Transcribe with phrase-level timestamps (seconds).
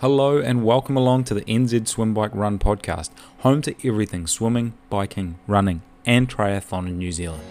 [0.00, 4.74] Hello and welcome along to the NZ Swim Bike Run podcast, home to everything swimming,
[4.88, 7.42] biking, running, and triathlon in New Zealand.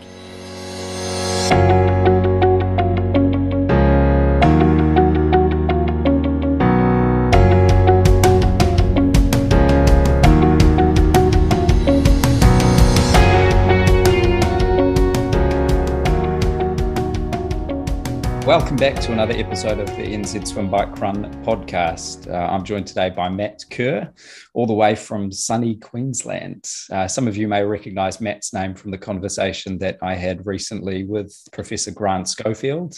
[18.47, 22.31] Welcome back to another episode of the NZ Swim Bike Run podcast.
[22.31, 24.09] Uh, I'm joined today by Matt Kerr,
[24.53, 26.65] all the way from sunny Queensland.
[26.89, 31.03] Uh, some of you may recognize Matt's name from the conversation that I had recently
[31.03, 32.95] with Professor Grant Schofield,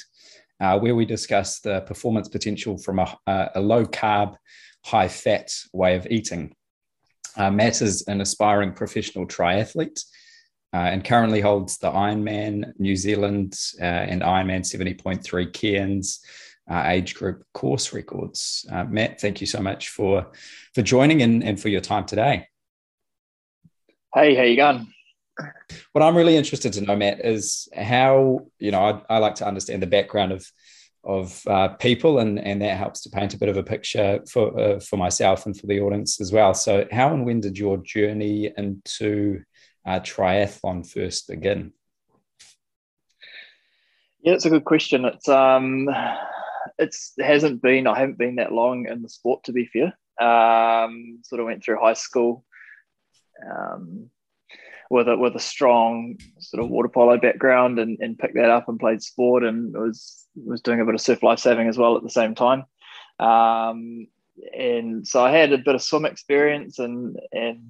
[0.61, 3.17] uh, where we discussed the performance potential from a,
[3.55, 4.35] a low carb,
[4.85, 6.53] high fat way of eating.
[7.35, 9.99] Uh, Matt is an aspiring professional triathlete
[10.73, 16.21] uh, and currently holds the Ironman New Zealand uh, and Ironman 70.3 Cairns
[16.69, 18.65] uh, age group course records.
[18.71, 20.27] Uh, Matt, thank you so much for
[20.75, 22.47] for joining and, and for your time today.
[24.13, 24.93] Hey, how you going?
[25.93, 29.47] What I'm really interested to know, Matt, is how you know I, I like to
[29.47, 30.45] understand the background of
[31.03, 34.59] of uh, people, and and that helps to paint a bit of a picture for
[34.59, 36.53] uh, for myself and for the audience as well.
[36.53, 39.41] So, how and when did your journey into
[39.89, 41.73] uh, triathlon first begin?
[44.21, 45.05] Yeah, it's a good question.
[45.05, 45.89] It's um,
[46.77, 49.97] it's it hasn't been I haven't been that long in the sport to be fair.
[50.19, 52.45] Um, sort of went through high school,
[53.49, 54.09] um,
[54.89, 58.67] with a with a strong sort of water polo background and, and picked that up
[58.67, 61.95] and played sport and was was doing a bit of surf life saving as well
[61.95, 62.65] at the same time.
[63.19, 64.07] Um,
[64.57, 67.61] and so I had a bit of swim experience and and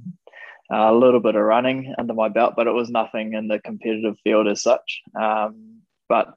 [0.72, 4.16] a little bit of running under my belt, but it was nothing in the competitive
[4.24, 5.02] field as such.
[5.20, 6.34] Um, but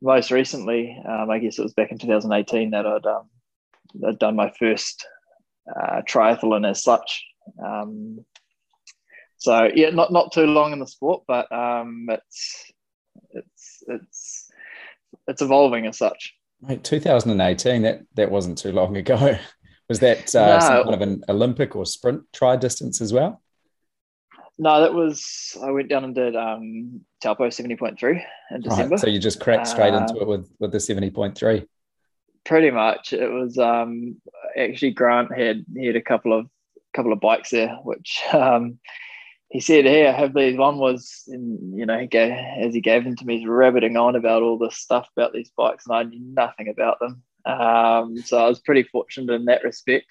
[0.00, 3.28] most recently, um, I guess it was back in 2018 that I'd, um,
[4.06, 5.06] I'd done my first
[5.68, 7.24] uh, triathlon as such.
[7.62, 8.24] Um,
[9.38, 12.72] so yeah, not not too long in the sport, but um, it's
[13.30, 14.50] it's it's
[15.28, 16.34] it's evolving as such.
[16.60, 17.82] Right, 2018.
[17.82, 19.38] That that wasn't too long ago.
[19.88, 20.60] Was that uh, no.
[20.60, 23.40] some kind of an Olympic or sprint tri distance as well?
[24.58, 28.96] No, that was I went down and did um Taupo seventy point three in December.
[28.96, 31.64] Right, so you just cracked straight uh, into it with with the seventy point three.
[32.44, 34.16] Pretty much, it was um
[34.56, 36.48] actually Grant had he had a couple of
[36.94, 38.78] couple of bikes there, which um
[39.50, 42.82] he said, "Hey, I have these." One was, in, you know, he gave, as he
[42.82, 45.96] gave them to me, he's rabbiting on about all this stuff about these bikes, and
[45.96, 47.22] I knew nothing about them.
[47.46, 50.06] Um, so I was pretty fortunate in that respect.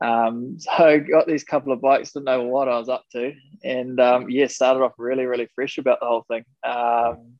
[0.00, 3.32] Um, so I got these couple of bikes, didn't know what I was up to,
[3.62, 6.44] and um, yeah, started off really, really fresh about the whole thing.
[6.64, 7.34] Um,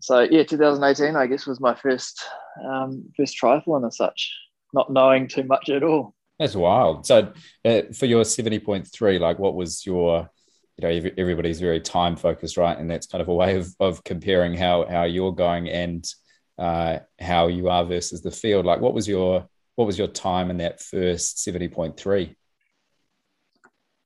[0.00, 2.22] so yeah, 2018, I guess, was my first
[2.64, 4.32] um, first triathlon and such,
[4.72, 6.14] not knowing too much at all.
[6.38, 7.04] That's wild.
[7.06, 7.32] So
[7.64, 10.30] uh, for your 70.3, like what was your
[10.76, 14.04] you know everybody's very time focused right and that's kind of a way of, of
[14.04, 16.06] comparing how how you're going and
[16.56, 20.50] uh, how you are versus the field like what was your what was your time
[20.50, 22.34] in that first 70.3?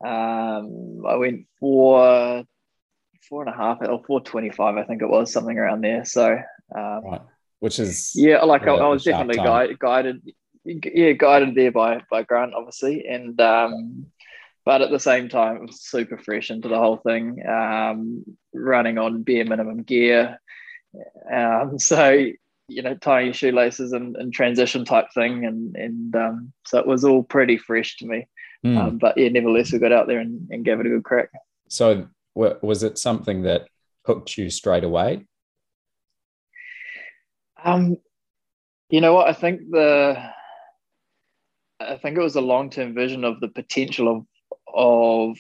[0.04, 2.44] Um, I went for
[3.26, 6.04] four and a half or 425, I think it was something around there.
[6.04, 6.38] So,
[6.76, 7.22] um, right.
[7.60, 10.20] which is, yeah, like I, I, was definitely guide, guided,
[10.66, 13.06] yeah, guided there by, by Grant, obviously.
[13.06, 14.08] And, um,
[14.66, 18.98] but at the same time, it was super fresh into the whole thing, um, running
[18.98, 20.38] on bare minimum gear.
[21.32, 22.26] Um, so
[22.68, 25.44] you know tying your shoelaces and, and transition type thing.
[25.44, 28.26] And and um, so it was all pretty fresh to me.
[28.64, 28.78] Mm.
[28.78, 31.30] um, but yeah nevertheless we got out there and, and gave it a good crack.
[31.68, 33.66] So was it something that
[34.06, 35.26] hooked you straight away?
[37.64, 37.96] Um
[38.88, 39.28] you know what?
[39.28, 40.16] I think the
[41.80, 44.26] i think it was a long-term vision of the potential of
[44.74, 45.36] of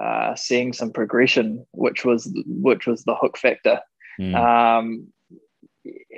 [0.00, 3.80] uh, seeing some progression which was which was the hook factor.
[4.20, 4.34] Mm.
[4.36, 5.12] um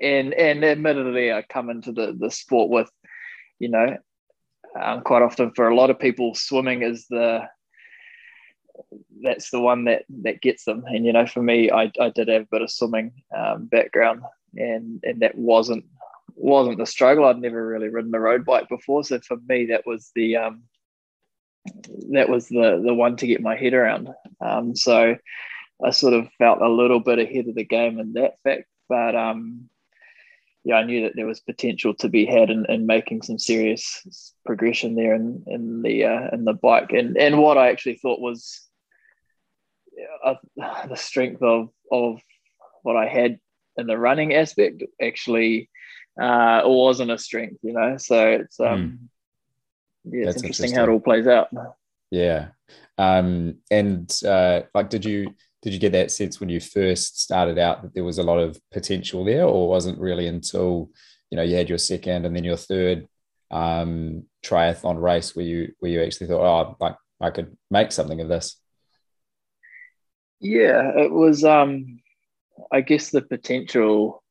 [0.01, 2.91] and and admittedly, I come into the the sport with,
[3.59, 3.97] you know,
[4.81, 7.49] um, quite often for a lot of people, swimming is the
[9.23, 10.85] that's the one that that gets them.
[10.87, 14.23] And you know, for me, I, I did have a bit of swimming um, background,
[14.55, 15.85] and and that wasn't
[16.35, 17.25] wasn't the struggle.
[17.25, 20.63] I'd never really ridden a road bike before, so for me, that was the um,
[22.11, 24.11] that was the the one to get my head around.
[24.41, 25.17] Um, so
[25.85, 29.15] I sort of felt a little bit ahead of the game in that fact but
[29.15, 29.69] um,
[30.65, 34.35] yeah, I knew that there was potential to be had in, in making some serious
[34.45, 38.21] progression there in, in the uh, in the bike, and and what I actually thought
[38.21, 38.63] was
[40.25, 40.35] uh,
[40.89, 42.21] the strength of of
[42.83, 43.39] what I had
[43.77, 45.71] in the running aspect actually
[46.21, 47.97] uh, wasn't a strength, you know.
[47.99, 48.99] So it's um,
[50.07, 50.13] mm.
[50.13, 51.49] yeah, it's interesting, interesting, how it all plays out.
[52.11, 52.49] Yeah,
[52.99, 55.35] um, and uh, like, did you
[55.67, 58.39] did you get that sense when you first started out that there was a lot
[58.39, 60.91] of potential there, or wasn't really until
[61.29, 63.09] you know you had your second and then your third
[63.51, 68.21] um, triathlon race where you where you actually thought, oh, like I could make something
[68.21, 68.61] of this?
[70.39, 71.43] Yeah, it was.
[71.43, 71.99] Um,
[72.71, 74.23] I guess the potential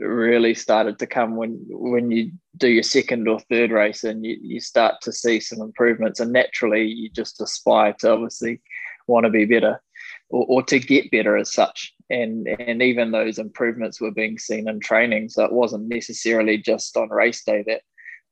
[0.00, 4.36] really started to come when when you do your second or third race and you,
[4.42, 8.60] you start to see some improvements and naturally you just aspire to obviously
[9.06, 9.80] want to be better
[10.28, 11.92] or, or to get better as such.
[12.10, 15.28] And and even those improvements were being seen in training.
[15.28, 17.82] So it wasn't necessarily just on race day that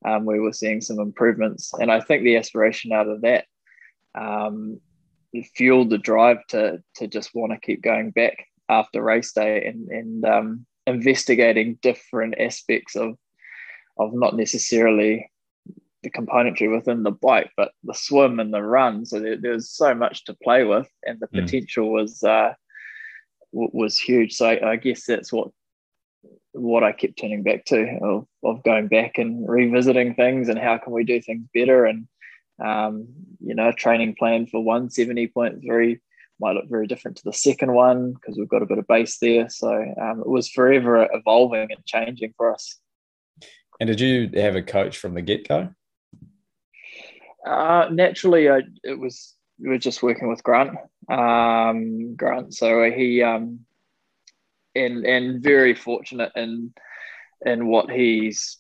[0.08, 1.72] um, we were seeing some improvements.
[1.74, 3.46] And i think the aspiration out of that
[4.14, 4.80] um,
[5.56, 9.88] fueled the drive to to just want to keep going back after race day and
[9.88, 13.16] and um, investigating different aspects of
[13.98, 15.30] of not necessarily
[16.04, 19.04] the componentry within the bike, but the swim and the run.
[19.04, 21.44] So there, there's so much to play with, and the mm.
[21.44, 22.54] potential was uh,
[23.52, 24.34] was huge.
[24.34, 25.48] So I, I, guess that's what
[26.52, 30.78] what I kept turning back to of, of going back and revisiting things and how
[30.78, 32.06] can we do things better and
[32.64, 33.08] um,
[33.40, 36.00] you know training plan for 170.3
[36.40, 39.18] might look very different to the second one because we've got a bit of base
[39.18, 39.48] there.
[39.48, 42.78] So um, it was forever evolving and changing for us.
[43.80, 45.70] And did you have a coach from the get go?
[47.44, 50.76] Uh, naturally, I, it was we were just working with Grant.
[51.08, 53.60] Um, Grant, so he um,
[54.74, 56.72] and and very fortunate in
[57.44, 58.58] in what he's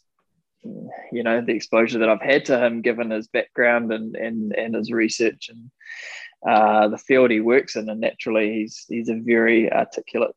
[1.12, 4.74] you know the exposure that I've had to him, given his background and and and
[4.74, 5.70] his research and
[6.46, 10.34] uh, the field he works in, and naturally he's he's a very articulate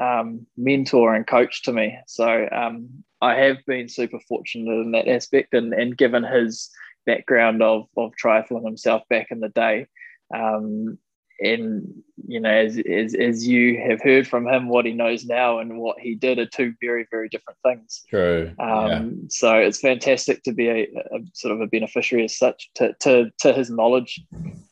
[0.00, 1.98] um, mentor and coach to me.
[2.06, 6.70] So um, I have been super fortunate in that aspect, and and given his
[7.06, 9.86] background of of triathlon himself back in the day.
[10.34, 10.98] Um,
[11.42, 15.58] and you know, as, as as you have heard from him, what he knows now
[15.58, 18.02] and what he did are two very very different things.
[18.08, 18.52] True.
[18.58, 19.02] Um, yeah.
[19.28, 20.82] So it's fantastic to be a,
[21.12, 24.20] a, sort of a beneficiary as such to to, to his knowledge.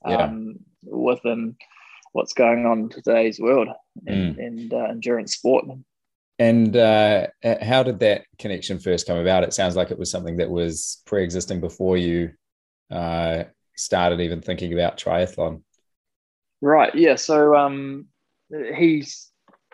[0.07, 0.17] Yeah.
[0.17, 1.57] Um, within
[2.13, 3.69] what's going on in today's world
[4.07, 4.47] and, mm.
[4.47, 5.67] and uh, endurance sport.
[6.39, 7.27] And uh,
[7.63, 9.43] how did that connection first come about?
[9.43, 12.31] It sounds like it was something that was pre-existing before you
[12.91, 13.45] uh,
[13.77, 15.63] started even thinking about triathlon.
[16.61, 16.95] Right.
[16.95, 17.17] Yeah.
[17.17, 18.07] So um,
[18.77, 19.31] he's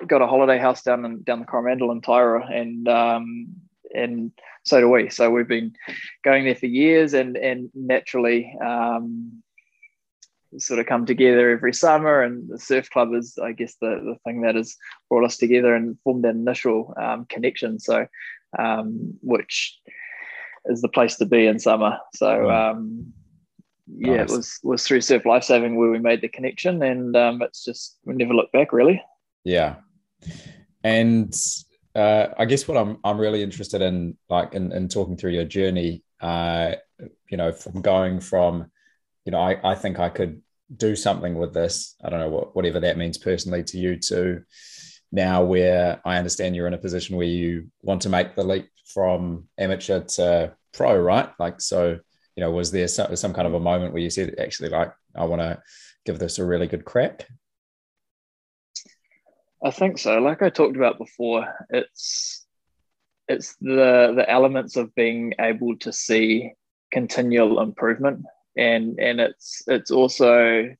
[0.06, 3.46] got a holiday house down in, down the Coromandel in Tairua, and um,
[3.94, 4.32] and
[4.64, 5.10] so do we.
[5.10, 5.74] So we've been
[6.24, 9.42] going there for years, and and naturally, um,
[10.58, 14.16] sort of come together every summer and the surf club is i guess the, the
[14.24, 14.76] thing that has
[15.08, 17.78] brought us together and formed that initial um, connection.
[17.78, 18.06] So
[18.58, 19.78] um, which
[20.66, 21.98] is the place to be in summer.
[22.14, 23.12] So um,
[23.98, 24.30] yeah nice.
[24.30, 27.98] it was was through surf lifesaving where we made the connection and um, it's just
[28.04, 29.02] we never look back really.
[29.44, 29.76] Yeah.
[30.82, 31.34] And
[31.94, 35.44] uh, i guess what i'm i'm really interested in like in, in talking through your
[35.44, 36.74] journey uh,
[37.30, 38.68] you know from going from
[39.24, 40.42] you know, I, I think I could
[40.74, 41.94] do something with this.
[42.04, 44.42] I don't know what whatever that means personally to you too.
[45.12, 48.68] Now, where I understand you're in a position where you want to make the leap
[48.86, 51.30] from amateur to pro, right?
[51.38, 51.98] Like, so
[52.36, 54.92] you know, was there some, some kind of a moment where you said, actually, like,
[55.14, 55.62] I want to
[56.04, 57.28] give this a really good crack?
[59.64, 60.18] I think so.
[60.18, 62.46] Like I talked about before, it's
[63.28, 66.52] it's the the elements of being able to see
[66.92, 68.24] continual improvement
[68.56, 70.74] and and it's it's also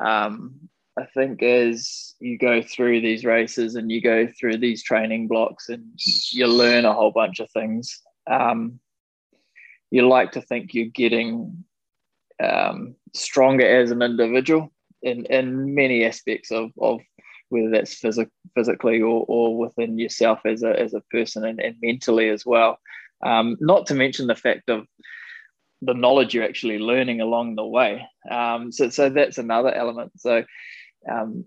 [0.00, 5.28] um, I think as you go through these races and you go through these training
[5.28, 5.84] blocks and
[6.30, 8.00] you learn a whole bunch of things,
[8.30, 8.80] um,
[9.90, 11.64] you like to think you're getting
[12.42, 14.72] um, stronger as an individual
[15.02, 17.00] in, in many aspects of, of
[17.48, 21.76] whether that's phys- physically or, or within yourself as a, as a person and, and
[21.82, 22.78] mentally as well.
[23.24, 24.86] Um, not to mention the fact of
[25.82, 28.06] the knowledge you're actually learning along the way.
[28.30, 30.12] Um, so, so that's another element.
[30.16, 30.44] So,
[31.10, 31.44] um,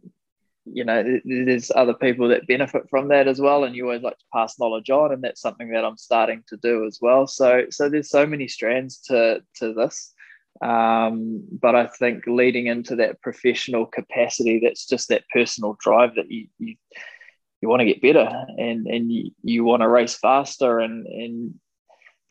[0.66, 4.18] you know, there's other people that benefit from that as well, and you always like
[4.18, 7.28] to pass knowledge on, and that's something that I'm starting to do as well.
[7.28, 10.14] So, so there's so many strands to to this.
[10.62, 16.32] Um, but I think leading into that professional capacity, that's just that personal drive that
[16.32, 16.76] you you,
[17.62, 21.56] you want to get better and and you, you want to race faster and and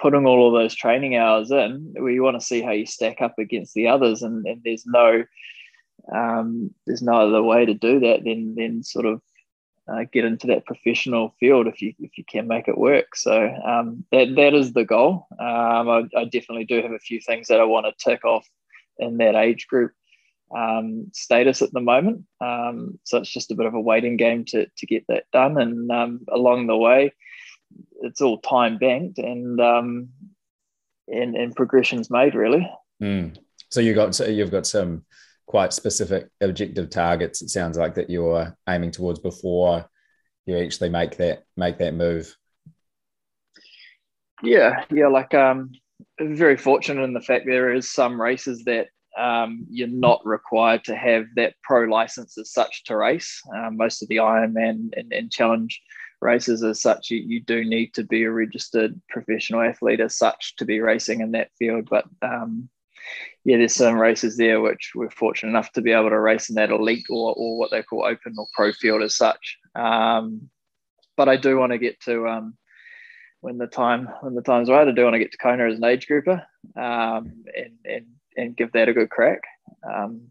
[0.03, 3.39] putting all of those training hours in, we want to see how you stack up
[3.39, 5.25] against the others, and, and there's no
[6.13, 9.23] um, there's no other way to do that than than sort of
[9.89, 13.15] uh, get into that professional field if you if you can make it work.
[13.15, 15.27] So um, that that is the goal.
[15.39, 18.47] Um, I, I, definitely do have a few things that I want to tick off
[18.99, 19.93] in that age group
[20.57, 22.25] um, status at the moment.
[22.41, 25.61] Um, so it's just a bit of a waiting game to to get that done.
[25.61, 27.13] And um, along the way,
[28.03, 30.09] it's all time banked and um,
[31.09, 32.71] and and progressions made really.
[33.03, 33.37] Mm.
[33.71, 35.05] So you got so you've got some
[35.47, 37.43] quite specific objective targets.
[37.43, 39.89] It sounds like that you're aiming towards before
[40.47, 42.37] you actually make that make that move.
[44.43, 45.07] Yeah, yeah.
[45.07, 45.73] Like um,
[46.21, 50.97] very fortunate in the fact there is some races that um, you're not required to
[50.97, 53.41] have that pro license as such to race.
[53.55, 55.81] Um, most of the Ironman and, and challenge
[56.23, 60.57] races as such, you, you do need to be a registered professional athlete as such
[60.57, 61.89] to be racing in that field.
[61.91, 62.69] But um,
[63.45, 66.55] yeah, there's some races there which we're fortunate enough to be able to race in
[66.55, 69.59] that elite or, or what they call open or pro field as such.
[69.75, 70.49] Um,
[71.17, 72.57] but I do want to get to um,
[73.41, 74.89] when the time when the time's right.
[74.89, 76.43] I do want to get to Kona as an age grouper
[76.77, 79.43] um, and, and and give that a good crack.
[79.83, 80.29] Um,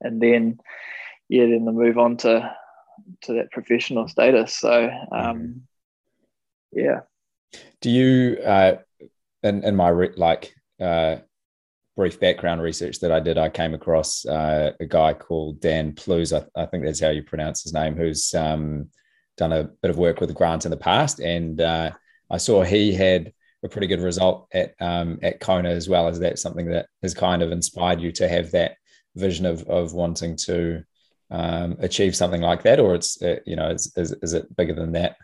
[0.00, 0.58] and then
[1.28, 2.54] yeah, then the move on to
[3.22, 4.56] to that professional status.
[4.56, 5.58] So um, mm-hmm.
[6.72, 7.00] yeah.
[7.80, 8.76] Do you uh,
[9.42, 11.16] in in my re- like uh,
[11.96, 16.32] brief background research that I did, I came across uh, a guy called Dan Plews.
[16.32, 18.90] I, I, think that's how you pronounce his name, who's um,
[19.38, 21.20] done a bit of work with Grant in the past.
[21.20, 21.92] And uh,
[22.30, 23.32] I saw he had
[23.64, 26.08] a pretty good result at um, at Kona as well.
[26.08, 28.76] Is that something that has kind of inspired you to have that
[29.14, 30.84] vision of, of wanting to
[31.30, 34.74] um, achieve something like that, or it's uh, you know is, is, is it bigger
[34.74, 35.16] than that?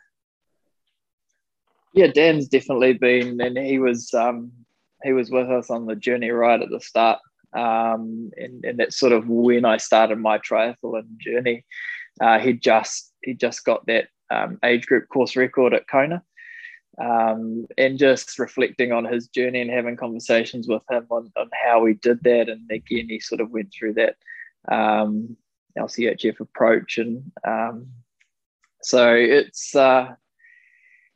[1.95, 4.53] Yeah, Dan's definitely been, and he was um,
[5.03, 7.19] he was with us on the journey right at the start.
[7.55, 11.65] Um, and, and that's sort of when I started my triathlon journey.
[12.21, 16.23] Uh, he just he just got that um, age group course record at Kona,
[17.01, 21.85] um, and just reflecting on his journey and having conversations with him on, on how
[21.85, 22.49] he did that.
[22.49, 24.17] And again, he sort of went through that
[24.71, 25.37] um,
[25.79, 27.89] LCHF approach, and um,
[28.83, 30.15] so it's uh,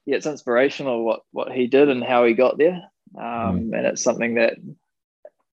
[0.07, 2.83] yeah, it's inspirational what what he did and how he got there
[3.15, 3.77] um, mm.
[3.77, 4.55] and it's something that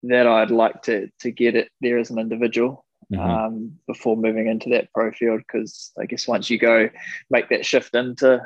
[0.03, 3.21] that I'd like to to get it there as an individual mm-hmm.
[3.21, 6.89] um, before moving into that pro field because I guess once you go
[7.29, 8.41] make that shift into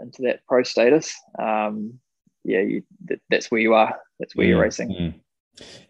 [0.00, 1.98] into that pro status, um,
[2.44, 3.98] yeah, you, that, that's where you are.
[4.18, 4.88] That's where mm you're racing.
[4.90, 5.14] mm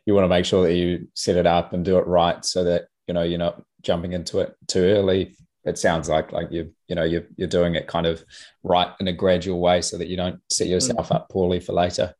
[0.04, 2.64] You want to make sure that you set it up and do it right so
[2.64, 5.36] that you know you're not jumping into it too early.
[5.64, 8.24] It sounds like like you you know you're you're doing it kind of
[8.62, 11.72] right in a gradual way so that you don't set yourself mm up poorly for
[11.72, 12.14] later.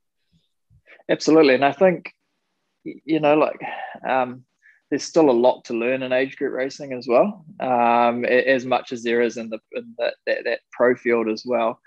[1.09, 2.12] Absolutely, and I think
[3.05, 3.61] you know, like
[4.09, 4.45] um,
[4.90, 8.93] there's still a lot to learn in age group racing as well, um, as much
[8.93, 11.81] as there is in the in the, that that pro field as well,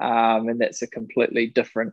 [0.00, 1.92] um, and that's a completely different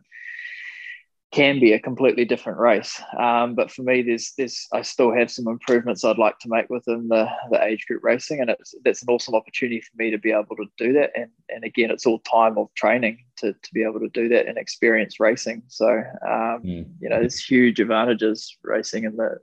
[1.34, 3.02] can be a completely different race.
[3.18, 6.70] Um, but for me, there's there's I still have some improvements I'd like to make
[6.70, 10.18] within the, the age group racing, and it's that's an awesome opportunity for me to
[10.18, 11.10] be able to do that.
[11.16, 14.46] And and again, it's all time of training to to be able to do that
[14.46, 15.64] and experience racing.
[15.66, 16.86] So um, mm.
[17.00, 19.38] you know, there's huge advantages racing in the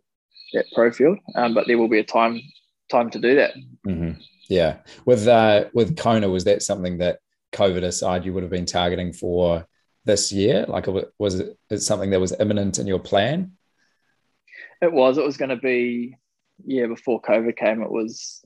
[0.53, 2.41] that pro field, um, but there will be a time
[2.89, 3.51] time to do that.
[3.85, 4.21] Mm-hmm.
[4.47, 7.19] Yeah, with uh, with Kona, was that something that
[7.51, 9.67] COVID aside, you would have been targeting for?
[10.05, 10.65] This year?
[10.67, 10.87] Like,
[11.19, 13.53] was it something that was imminent in your plan?
[14.81, 15.17] It was.
[15.17, 16.17] It was going to be,
[16.65, 17.81] yeah, before COVID came.
[17.81, 18.43] It was.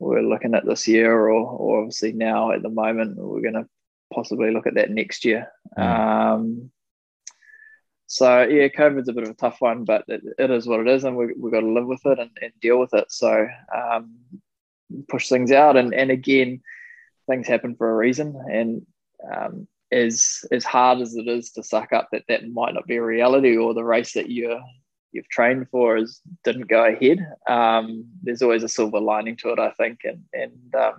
[0.00, 3.54] We are looking at this year, or, or obviously now at the moment, we're going
[3.54, 3.68] to
[4.12, 5.48] possibly look at that next year.
[5.78, 5.82] Mm.
[5.82, 6.70] Um,
[8.06, 10.88] so yeah, COVID's a bit of a tough one, but it, it is what it
[10.88, 13.10] is, and we, we've got to live with it and, and deal with it.
[13.10, 14.16] So um,
[15.08, 16.62] push things out, and and again,
[17.28, 18.86] things happen for a reason, and
[19.32, 22.96] um, as as hard as it is to suck up that that might not be
[22.96, 24.60] a reality or the race that you
[25.12, 29.58] you've trained for is didn't go ahead um, there's always a silver lining to it
[29.58, 30.94] i think and and um,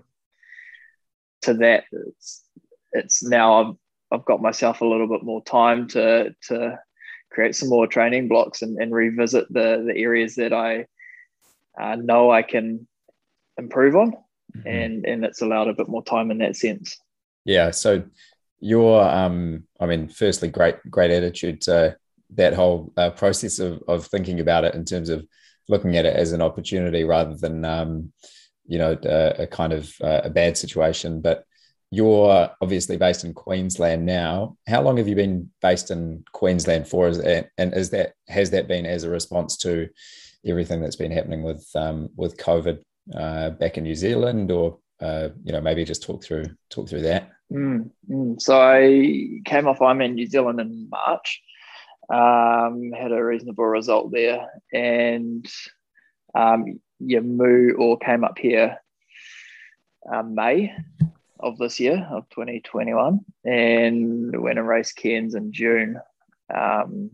[1.42, 2.46] to that it's
[2.94, 3.76] it's now I've,
[4.12, 6.80] I've got myself a little bit more time to to
[7.30, 10.86] create some more training blocks and, and revisit the the areas that i
[11.80, 12.88] uh, know i can
[13.58, 14.12] improve on
[14.56, 14.68] mm-hmm.
[14.68, 16.98] and and it's allowed a bit more time in that sense
[17.44, 18.02] yeah so
[18.60, 21.96] your um i mean firstly great great attitude to
[22.32, 25.26] that whole uh, process of, of thinking about it in terms of
[25.70, 28.12] looking at it as an opportunity rather than um
[28.66, 31.22] you know a, a kind of uh, a bad situation.
[31.22, 31.44] But
[31.92, 34.58] you're obviously based in queensland now.
[34.68, 37.08] How long have you been based in queensland for?
[37.08, 39.88] Is that, and is that has that been as a response to
[40.46, 42.82] everything that's been happening with um with covid
[43.16, 47.02] uh, back in new zealand or uh, you know, maybe just talk through talk through
[47.02, 47.30] that.
[47.52, 48.42] Mm, mm.
[48.42, 51.42] So I came off Ironman New Zealand in March.
[52.10, 55.48] Um, had a reasonable result there, and
[56.36, 56.80] um,
[57.78, 58.78] or came up here
[60.12, 60.72] uh, May
[61.40, 66.00] of this year of 2021, and went and raced Cairns in June.
[66.54, 67.12] Um,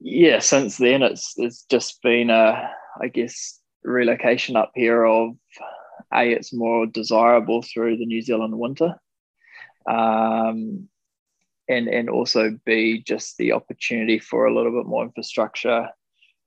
[0.00, 5.36] yeah, since then it's it's just been a I guess relocation up here of
[6.12, 8.94] a it's more desirable through the New Zealand winter,
[9.88, 10.88] um,
[11.68, 15.88] and and also b just the opportunity for a little bit more infrastructure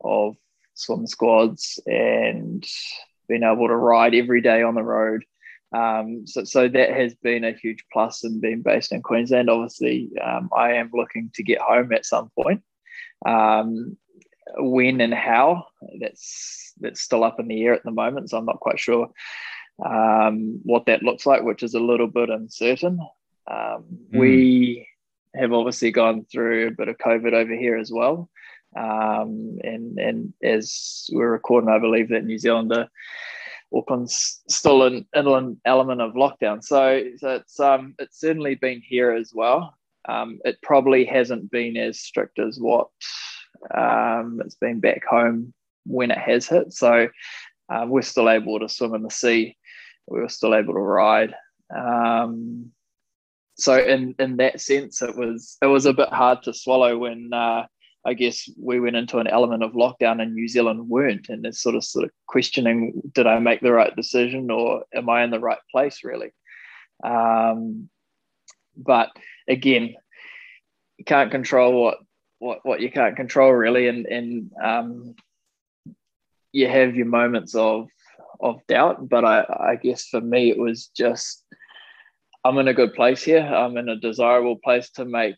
[0.03, 0.36] of
[0.74, 2.65] swim squads and
[3.27, 5.24] being able to ride every day on the road.
[5.74, 9.50] Um, so, so that has been a huge plus in being based in Queensland.
[9.50, 12.62] Obviously, um, I am looking to get home at some point.
[13.25, 13.98] Um,
[14.58, 15.65] when and how
[16.00, 19.10] that's that's still up in the air at the moment, so I'm not quite sure
[19.86, 23.00] um, what that looks like, which is a little bit uncertain.
[23.50, 23.84] Mm.
[24.12, 24.88] We
[25.36, 28.29] have obviously gone through a bit of COVID over here as well.
[28.75, 32.88] Um, and and as we're recording, I believe that New Zealand, uh,
[33.74, 36.63] Auckland's still an inland element of lockdown.
[36.63, 39.75] So, so it's um, it's certainly been here as well.
[40.08, 42.88] Um, it probably hasn't been as strict as what
[43.74, 45.53] um, it's been back home
[45.86, 46.74] when it has hit.
[46.74, 47.10] So
[47.70, 49.58] uh, we're still able to swim in the sea.
[50.08, 51.36] We were still able to ride.
[51.75, 52.72] Um,
[53.58, 57.32] so in in that sense, it was it was a bit hard to swallow when
[57.34, 57.65] uh,
[58.03, 61.62] I guess we went into an element of lockdown and New Zealand weren't, and it's
[61.62, 65.30] sort of sort of questioning: Did I make the right decision, or am I in
[65.30, 66.03] the right place?
[66.03, 66.32] Really,
[67.03, 67.89] um,
[68.75, 69.10] but
[69.48, 69.96] again,
[70.98, 71.98] you can't control what
[72.42, 75.16] what what you can't control really, and and um,
[76.52, 77.88] you have your moments of
[78.40, 79.08] of doubt.
[79.08, 81.46] But I I guess for me it was just
[82.44, 83.42] I'm in a good place here.
[83.42, 85.36] I'm in a desirable place to make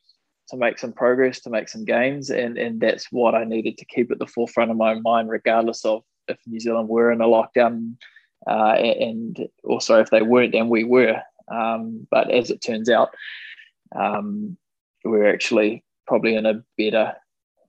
[0.50, 3.86] to make some progress, to make some gains, and and that's what I needed to
[3.86, 7.26] keep at the forefront of my mind, regardless of if New Zealand were in a
[7.26, 7.98] lockdown,
[8.48, 11.22] uh, and also if they weren't, and we were.
[11.52, 13.10] Um, but as it turns out,
[13.94, 14.56] um,
[15.04, 17.14] we're actually probably in a better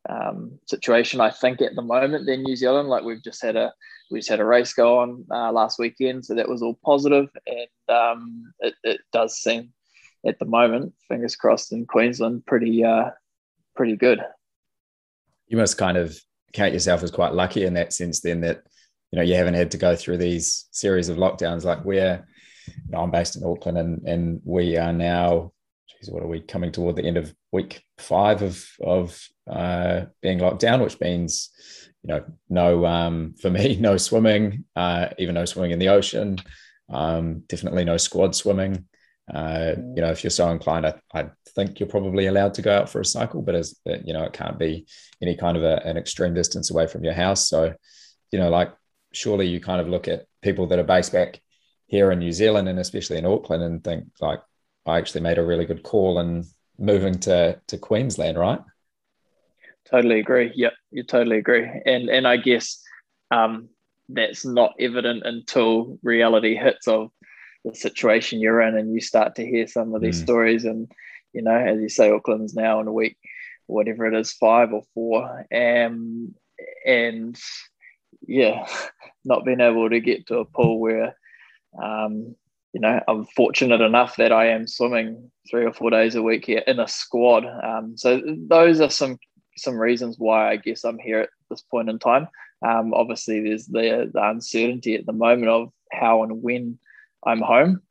[0.09, 2.88] um, situation, I think, at the moment than New Zealand.
[2.88, 3.73] Like we've just had a
[4.11, 7.29] we just had a race go on uh, last weekend, so that was all positive,
[7.47, 9.73] and um, it, it does seem
[10.27, 13.11] at the moment, fingers crossed in Queensland, pretty uh,
[13.77, 14.20] pretty good.
[15.49, 16.18] You must kind of
[16.53, 18.62] count yourself as quite lucky in that sense, then that
[19.11, 21.64] you know you haven't had to go through these series of lockdowns.
[21.64, 22.27] Like we're,
[22.66, 25.53] you know, I'm based in Auckland, and and we are now,
[26.05, 30.38] geez, what are we coming toward the end of week five of of uh, being
[30.38, 31.51] locked down, which means
[32.03, 36.38] you know no um, for me no swimming, uh, even no swimming in the ocean,
[36.90, 38.87] um, definitely no squad swimming.
[39.33, 42.77] Uh, you know, if you're so inclined, I, I, think you're probably allowed to go
[42.77, 44.87] out for a cycle, but as you know, it can't be
[45.23, 47.49] any kind of a, an extreme distance away from your house.
[47.49, 47.73] So,
[48.33, 48.75] you know, like
[49.12, 51.40] surely you kind of look at people that are based back
[51.87, 54.40] here in New Zealand and especially in Auckland and think like,
[54.87, 56.44] I actually made a really good call and
[56.79, 58.61] moving to to Queensland, right?
[59.90, 60.53] Totally agree.
[60.55, 61.68] Yep, you totally agree.
[61.87, 62.83] And and I guess
[63.31, 63.68] um,
[64.09, 67.11] that's not evident until reality hits of
[67.64, 70.25] the situation you're in and you start to hear some of these mm.
[70.25, 70.90] stories and
[71.33, 73.16] you know as you say auckland's now in a week
[73.66, 76.35] whatever it is five or four um,
[76.85, 77.38] and
[78.27, 78.66] yeah
[79.25, 81.16] not being able to get to a pool where
[81.83, 82.37] um,
[82.74, 86.44] you know i'm fortunate enough that i am swimming three or four days a week
[86.44, 89.18] here in a squad um, so those are some
[89.56, 92.28] some reasons why i guess i'm here at this point in time
[92.66, 96.78] um, obviously there's the, the uncertainty at the moment of how and when
[97.26, 97.82] I'm home.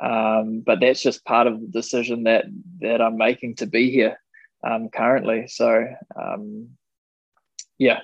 [0.00, 2.44] Um, but that's just part of the decision that
[2.80, 4.18] that I'm making to be here
[4.68, 5.46] um, currently.
[5.48, 5.86] So
[6.20, 6.70] um,
[7.78, 8.00] yeah,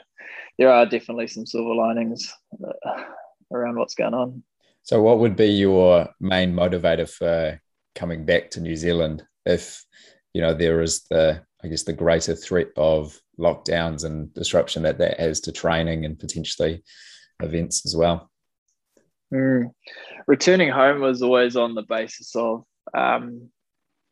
[0.56, 2.32] there are definitely some silver linings
[2.64, 3.02] uh,
[3.52, 4.42] around what's going on.
[4.82, 7.60] So, what would be your main motivator for
[7.94, 9.84] coming back to New Zealand if
[10.32, 14.98] you know there is the I guess the greater threat of lockdowns and disruption that
[14.98, 16.82] that has to training and potentially
[17.42, 18.30] events as well?
[19.32, 19.72] Mm.
[20.26, 22.64] Returning home was always on the basis of,
[22.94, 23.50] um,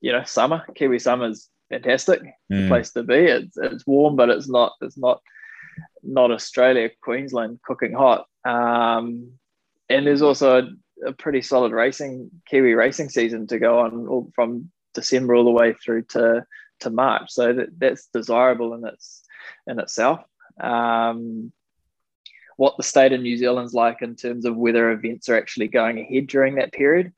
[0.01, 0.65] you know, summer.
[0.75, 2.21] Kiwi summer is fantastic,
[2.53, 2.69] mm.
[2.69, 3.17] place to be.
[3.17, 5.21] It's, it's warm, but it's not it's not
[6.03, 8.27] not Australia, Queensland cooking hot.
[8.45, 9.33] Um,
[9.89, 14.71] and there's also a, a, pretty solid racing Kiwi racing season to go on from
[14.95, 16.45] December all the way through to
[16.81, 17.31] to March.
[17.31, 19.25] So that, that's desirable in its
[19.67, 20.21] in itself.
[20.61, 21.53] Um,
[22.57, 26.01] what the state of New Zealand's like in terms of whether events are actually going
[26.01, 27.13] ahead during that period.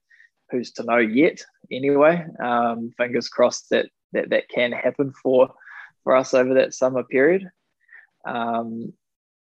[0.50, 1.42] Who's to know yet?
[1.70, 5.54] Anyway, um, fingers crossed that that that can happen for
[6.04, 7.48] for us over that summer period.
[8.24, 8.92] Um,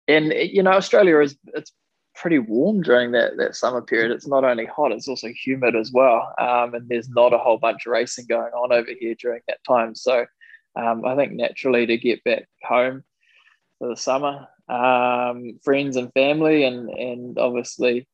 [0.09, 1.73] and you know, Australia is it's
[2.17, 4.11] pretty warm during that that summer period.
[4.11, 6.35] It's not only hot; it's also humid as well.
[6.39, 9.63] Um, and there's not a whole bunch of racing going on over here during that
[9.65, 9.95] time.
[9.95, 10.27] So
[10.75, 13.05] um, I think naturally to get back home
[13.79, 18.09] for the summer, um, friends and family, and and obviously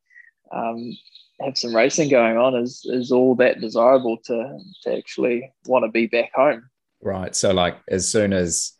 [0.52, 0.96] um,
[1.40, 5.90] have some racing going on is is all that desirable to to actually want to
[5.90, 6.68] be back home.
[7.00, 7.34] Right.
[7.34, 8.72] So like as soon as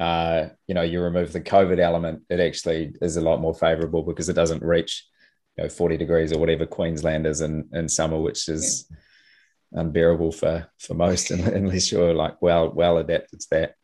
[0.00, 4.02] uh, you know, you remove the COVID element, it actually is a lot more favorable
[4.02, 5.06] because it doesn't reach,
[5.56, 9.80] you know, 40 degrees or whatever Queensland is in, in summer, which is yeah.
[9.80, 13.74] unbearable for, for most, unless you're like well, well adapted to that.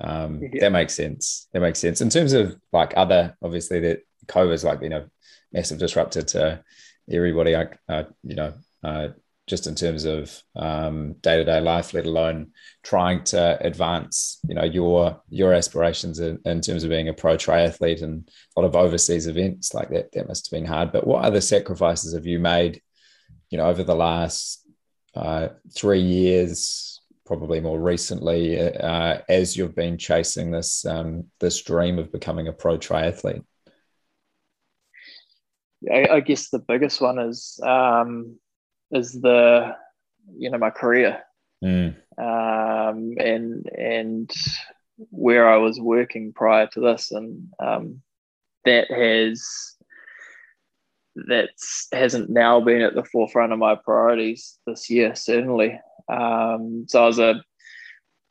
[0.00, 0.60] Um, yeah.
[0.60, 1.48] That makes sense.
[1.54, 2.02] That makes sense.
[2.02, 5.06] In terms of like other, obviously that COVID is like, you know,
[5.50, 6.62] massive disruptor to
[7.10, 9.08] everybody, uh, you know, uh,
[9.46, 12.50] just in terms of um, day-to-day life let alone
[12.82, 17.36] trying to advance you know your your aspirations in, in, terms of being a pro
[17.36, 20.92] triathlete and a lot of overseas events like that that must have been hard.
[20.92, 22.80] But what other sacrifices have you made
[23.50, 24.66] you know over the last
[25.14, 31.98] uh, three years probably more recently uh, as you've been chasing this um, this dream
[31.98, 33.44] of becoming a pro triathlete?
[35.92, 38.38] I, I guess the biggest one is um,
[38.94, 39.76] is the
[40.36, 41.22] you know my career
[41.62, 41.94] mm.
[42.18, 44.30] um, and and
[45.10, 48.02] where I was working prior to this, and um,
[48.64, 49.76] that has
[51.16, 51.50] that
[51.92, 55.14] hasn't now been at the forefront of my priorities this year.
[55.14, 57.42] Certainly, um, so I was a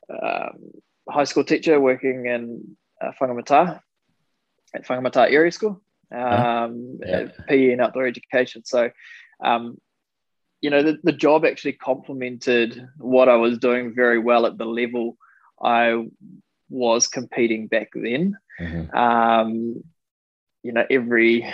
[0.10, 0.72] um,
[1.10, 3.80] high school teacher working in uh, Whangamata
[4.74, 5.82] at Whangamata Area School,
[6.14, 7.28] um, yeah.
[7.48, 8.64] PE and outdoor education.
[8.66, 8.90] So
[9.44, 9.78] um,
[10.64, 14.66] you know, the, the job actually complemented what I was doing very well at the
[14.66, 15.18] level
[15.62, 16.08] I
[16.70, 18.38] was competing back then.
[18.62, 18.96] Mm-hmm.
[18.96, 19.84] Um,
[20.64, 21.54] you know, every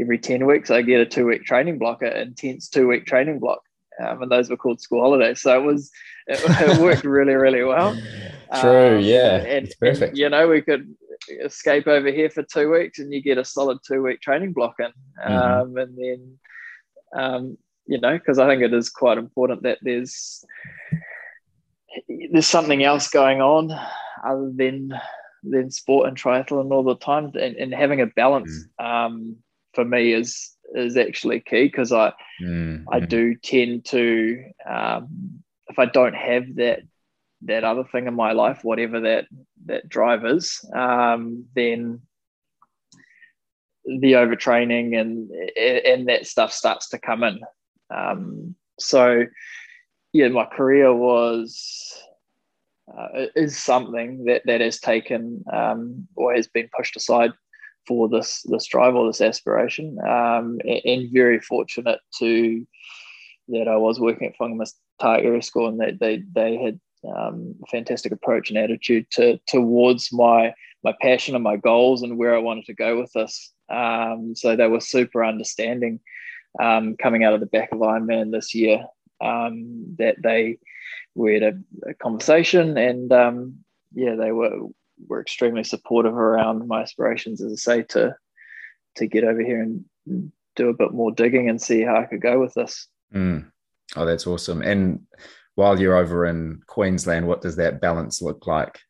[0.00, 3.40] every 10 weeks I get a two week training block, an intense two week training
[3.40, 3.60] block.
[4.00, 5.40] Um, and those were called school holidays.
[5.40, 5.90] So it was,
[6.28, 6.40] it,
[6.78, 8.00] it worked really, really well.
[8.60, 8.98] True.
[8.98, 9.36] Um, yeah.
[9.36, 10.10] And, it's perfect.
[10.10, 10.94] And, you know, we could
[11.44, 14.76] escape over here for two weeks and you get a solid two week training block
[14.78, 14.92] in.
[15.26, 15.32] Mm-hmm.
[15.32, 16.38] Um, and then,
[17.16, 20.44] um, you know, because I think it is quite important that there's
[22.30, 23.70] there's something else going on
[24.24, 24.92] other than
[25.42, 28.84] than sport and triathlon all the time, and, and having a balance mm.
[28.84, 29.36] um,
[29.74, 32.84] for me is is actually key because I mm.
[32.90, 36.80] I do tend to um, if I don't have that
[37.42, 39.26] that other thing in my life, whatever that
[39.66, 42.00] that drive is, um, then
[43.84, 47.40] the overtraining and and that stuff starts to come in.
[47.90, 49.24] Um, so,
[50.12, 52.02] yeah, my career was
[52.92, 57.32] uh, is something that that has taken um, or has been pushed aside
[57.86, 62.66] for this this drive or this aspiration, um, and, and, very fortunate to
[63.48, 66.80] that I was working at Whangamata Area School and that they they had
[67.16, 72.18] um, a fantastic approach and attitude to towards my my passion and my goals and
[72.18, 73.52] where I wanted to go with this.
[73.70, 76.00] Um, so they were super understanding
[76.60, 78.84] um, coming out of the back of Ironman this year
[79.20, 80.58] um, that they
[81.14, 83.58] we had a, a conversation and um,
[83.92, 84.68] yeah they were
[85.08, 88.16] were extremely supportive around my aspirations as I say to
[88.96, 89.84] to get over here and
[90.56, 92.86] do a bit more digging and see how I could go with this.
[93.12, 93.50] Mm.
[93.96, 94.62] Oh, that's awesome!
[94.62, 95.00] And
[95.54, 98.80] while you're over in Queensland, what does that balance look like?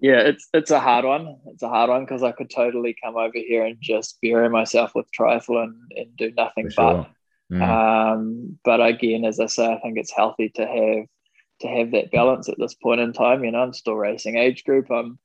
[0.00, 1.36] Yeah, it's it's a hard one.
[1.46, 4.92] It's a hard one because I could totally come over here and just bury myself
[4.94, 6.94] with triathlon and do nothing sure.
[6.94, 7.10] but.
[7.52, 7.62] Mm.
[7.62, 11.06] Um, but again, as I say, I think it's healthy to have
[11.60, 13.44] to have that balance at this point in time.
[13.44, 14.90] You know, I'm still racing age group.
[14.90, 15.18] I'm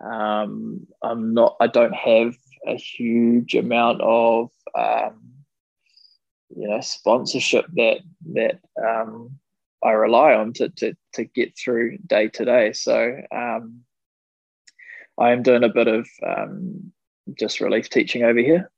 [0.00, 1.56] um, I'm not.
[1.60, 2.34] I don't have
[2.66, 5.20] a huge amount of um,
[6.56, 7.98] you know sponsorship that
[8.32, 9.38] that um,
[9.84, 12.72] I rely on to to to get through day to day.
[12.72, 13.84] So um,
[15.18, 16.92] I am doing a bit of um,
[17.38, 18.70] just relief teaching over here.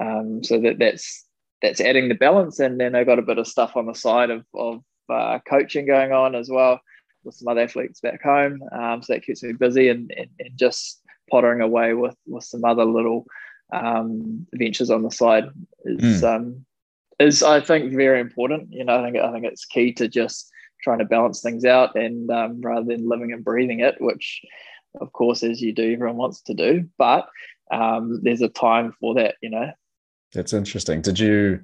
[0.00, 1.24] Um, so that that's
[1.60, 4.30] that's adding the balance, and then I've got a bit of stuff on the side
[4.30, 6.80] of of uh, coaching going on as well
[7.24, 8.62] with some other athletes back home.
[8.72, 12.64] Um, so that keeps me busy and, and, and, just pottering away with with some
[12.64, 13.26] other little
[13.72, 15.44] um, ventures on the side
[15.84, 16.36] is mm.
[16.36, 16.64] um,
[17.18, 18.72] is I think very important.
[18.72, 20.50] You know, I think I think it's key to just
[20.82, 24.42] trying to balance things out and um, rather than living and breathing it, which
[25.00, 27.28] of course, as you do, everyone wants to do, but
[27.70, 29.70] um, there's a time for that, you know.
[30.32, 31.02] That's interesting.
[31.02, 31.60] Did you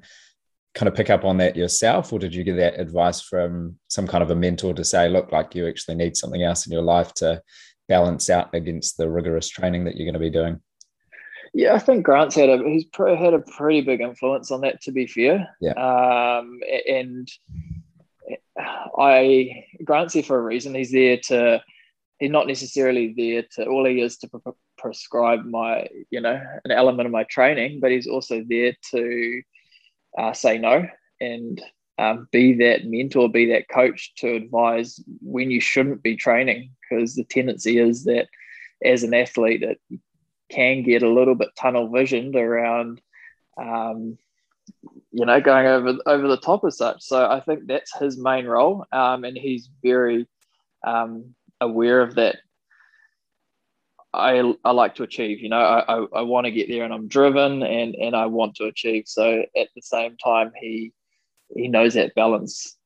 [0.74, 4.06] kind of pick up on that yourself, or did you get that advice from some
[4.06, 6.82] kind of a mentor to say, look, like you actually need something else in your
[6.82, 7.42] life to
[7.88, 10.60] balance out against the rigorous training that you're going to be doing?
[11.54, 14.82] Yeah, I think Grant's had a he's had a pretty big influence on that.
[14.82, 17.28] To be fair, yeah, um, and
[18.98, 20.74] I Grant's here for a reason.
[20.74, 21.62] He's there to
[22.18, 26.70] he's not necessarily there to all he is to pre- prescribe my you know an
[26.70, 29.42] element of my training, but he's also there to
[30.18, 30.86] uh, say no
[31.20, 31.60] and
[31.98, 37.14] um, be that mentor, be that coach to advise when you shouldn't be training, because
[37.14, 38.28] the tendency is that
[38.84, 39.80] as an athlete, it
[40.48, 43.00] can get a little bit tunnel visioned around,
[43.60, 44.16] um,
[45.10, 47.02] you know, going over over the top as such.
[47.02, 50.28] So I think that's his main role, um, and he's very
[50.86, 52.36] um, aware of that.
[54.14, 56.94] I, I like to achieve, you know, I, I, I want to get there and
[56.94, 59.04] I'm driven and, and I want to achieve.
[59.06, 60.92] So at the same time, he,
[61.54, 62.76] he knows that balance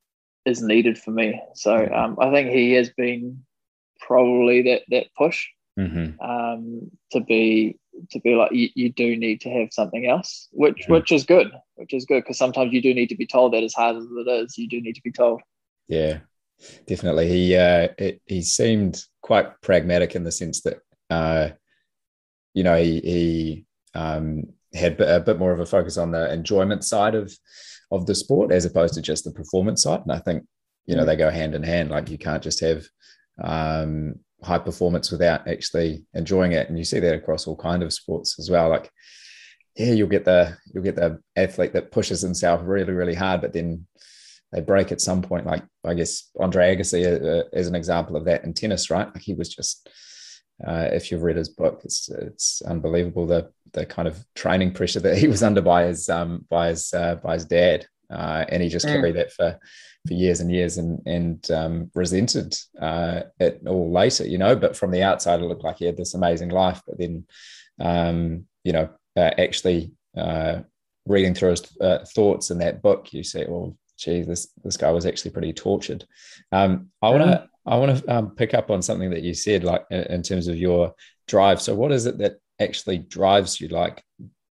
[0.44, 1.40] is needed for me.
[1.54, 3.44] So um, I think he has been
[4.00, 5.46] probably that, that push
[5.78, 6.20] mm-hmm.
[6.20, 7.78] um, to be,
[8.10, 10.92] to be like, you, you do need to have something else, which, mm-hmm.
[10.92, 12.24] which is good, which is good.
[12.26, 14.68] Cause sometimes you do need to be told that as hard as it is, you
[14.68, 15.40] do need to be told.
[15.86, 16.18] Yeah,
[16.86, 17.28] definitely.
[17.28, 20.78] He, uh, it, he seemed quite pragmatic in the sense that
[21.10, 21.50] uh,
[22.54, 24.44] you know, he, he um,
[24.74, 27.32] had a bit more of a focus on the enjoyment side of
[27.90, 30.00] of the sport as opposed to just the performance side.
[30.00, 30.44] And I think
[30.86, 31.90] you know they go hand in hand.
[31.90, 32.84] Like you can't just have
[33.42, 37.92] um, high performance without actually enjoying it, and you see that across all kind of
[37.92, 38.68] sports as well.
[38.68, 38.90] Like
[39.76, 43.52] yeah, you'll get the you'll get the athlete that pushes himself really really hard, but
[43.52, 43.86] then
[44.52, 45.46] they break at some point.
[45.46, 49.06] Like I guess Andre Agassi uh, is an example of that in tennis, right?
[49.06, 49.88] Like he was just
[50.66, 55.00] uh, if you've read his book, it's it's unbelievable the the kind of training pressure
[55.00, 58.62] that he was under by his um, by his uh, by his dad, uh, and
[58.62, 58.92] he just mm.
[58.92, 59.58] carried that for
[60.06, 64.54] for years and years and and um, resented uh, it all later, you know.
[64.54, 66.80] But from the outside, it looked like he had this amazing life.
[66.86, 67.26] But then,
[67.80, 70.60] um, you know, uh, actually uh,
[71.06, 71.62] reading through his
[72.14, 76.04] thoughts in that book, you say, well, gee, this this guy was actually pretty tortured.
[76.50, 79.64] Um, I want to I want to um, pick up on something that you said,
[79.64, 80.94] like in terms of your
[81.28, 81.62] drive.
[81.62, 83.68] So, what is it that actually drives you?
[83.68, 84.02] Like,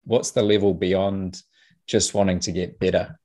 [0.04, 1.42] what's the level beyond
[1.88, 3.20] just wanting to get better?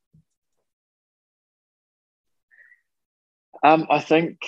[3.63, 4.39] Um, I think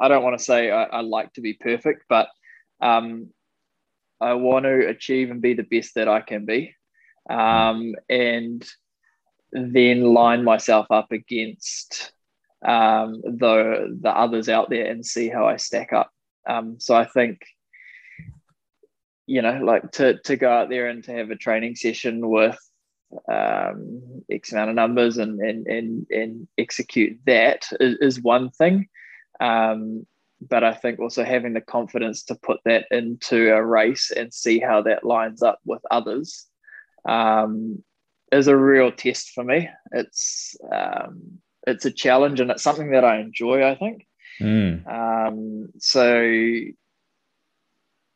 [0.00, 2.28] I don't want to say I, I like to be perfect, but
[2.80, 3.28] um,
[4.20, 6.74] I want to achieve and be the best that I can be,
[7.28, 8.66] um, and
[9.52, 12.12] then line myself up against
[12.64, 16.10] um, the the others out there and see how I stack up.
[16.48, 17.40] Um, so I think,
[19.26, 22.58] you know, like to to go out there and to have a training session with
[23.30, 28.88] um, X amount of numbers and and and, and execute that is, is one thing.
[29.40, 30.06] Um,
[30.40, 34.58] but I think also having the confidence to put that into a race and see
[34.58, 36.46] how that lines up with others
[37.06, 37.82] um,
[38.32, 39.68] is a real test for me.
[39.92, 43.64] It's um, it's a challenge and it's something that I enjoy.
[43.64, 44.06] I think.
[44.40, 44.86] Mm.
[44.86, 46.22] Um, so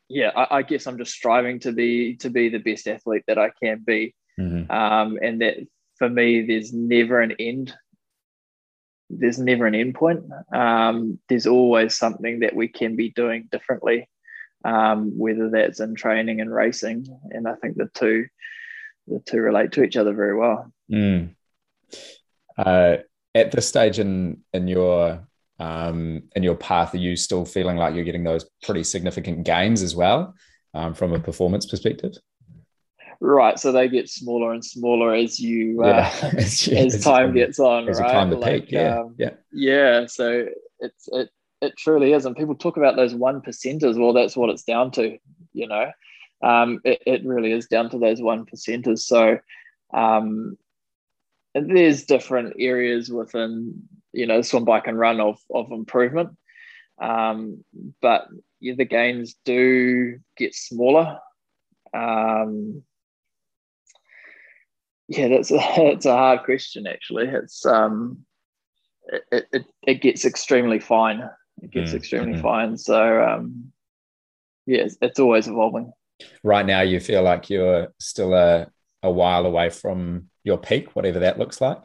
[0.09, 3.37] yeah, I, I, guess I'm just striving to be to be the best athlete that
[3.37, 4.71] I can be, mm-hmm.
[4.71, 5.57] um, and that
[5.97, 7.73] for me, there's never an end.
[9.09, 10.23] There's never an end point.
[10.53, 14.09] Um, there's always something that we can be doing differently,
[14.63, 18.25] um, whether that's in training and racing, and I think the two
[19.07, 20.71] the two relate to each other very well.
[20.91, 21.35] Mm.
[22.57, 22.97] Uh,
[23.33, 25.27] at this stage in in your
[25.59, 29.81] um, in your path, are you still feeling like you're getting those pretty significant gains
[29.81, 30.35] as well
[30.73, 32.13] um, from a performance perspective?
[33.21, 36.31] Right, so they get smaller and smaller as you uh, yeah.
[36.37, 37.87] as, as, time gets on.
[37.87, 38.07] As right?
[38.07, 40.05] you climb the like, peak, yeah, um, yeah, yeah.
[40.05, 40.47] So
[40.79, 41.29] it's it
[41.61, 43.99] it truly is, and people talk about those one percenters.
[43.99, 45.17] Well, that's what it's down to,
[45.53, 45.89] you know.
[46.43, 48.99] Um, it, it really is down to those one percenters.
[48.99, 49.39] So
[49.93, 50.57] um,
[51.53, 56.37] there's different areas within you know swim bike and run of, of improvement.
[57.01, 57.63] Um,
[58.01, 58.27] but
[58.59, 61.19] yeah, the gains do get smaller.
[61.93, 62.83] Um,
[65.07, 67.27] yeah that's a, it's a hard question actually.
[67.27, 68.25] It's um
[69.31, 71.29] it, it, it gets extremely fine.
[71.61, 72.41] It gets mm, extremely mm-hmm.
[72.41, 72.77] fine.
[72.77, 73.71] So um
[74.65, 75.91] yeah it's, it's always evolving
[76.43, 78.67] right now you feel like you're still a,
[79.03, 81.81] a while away from your peak, whatever that looks like?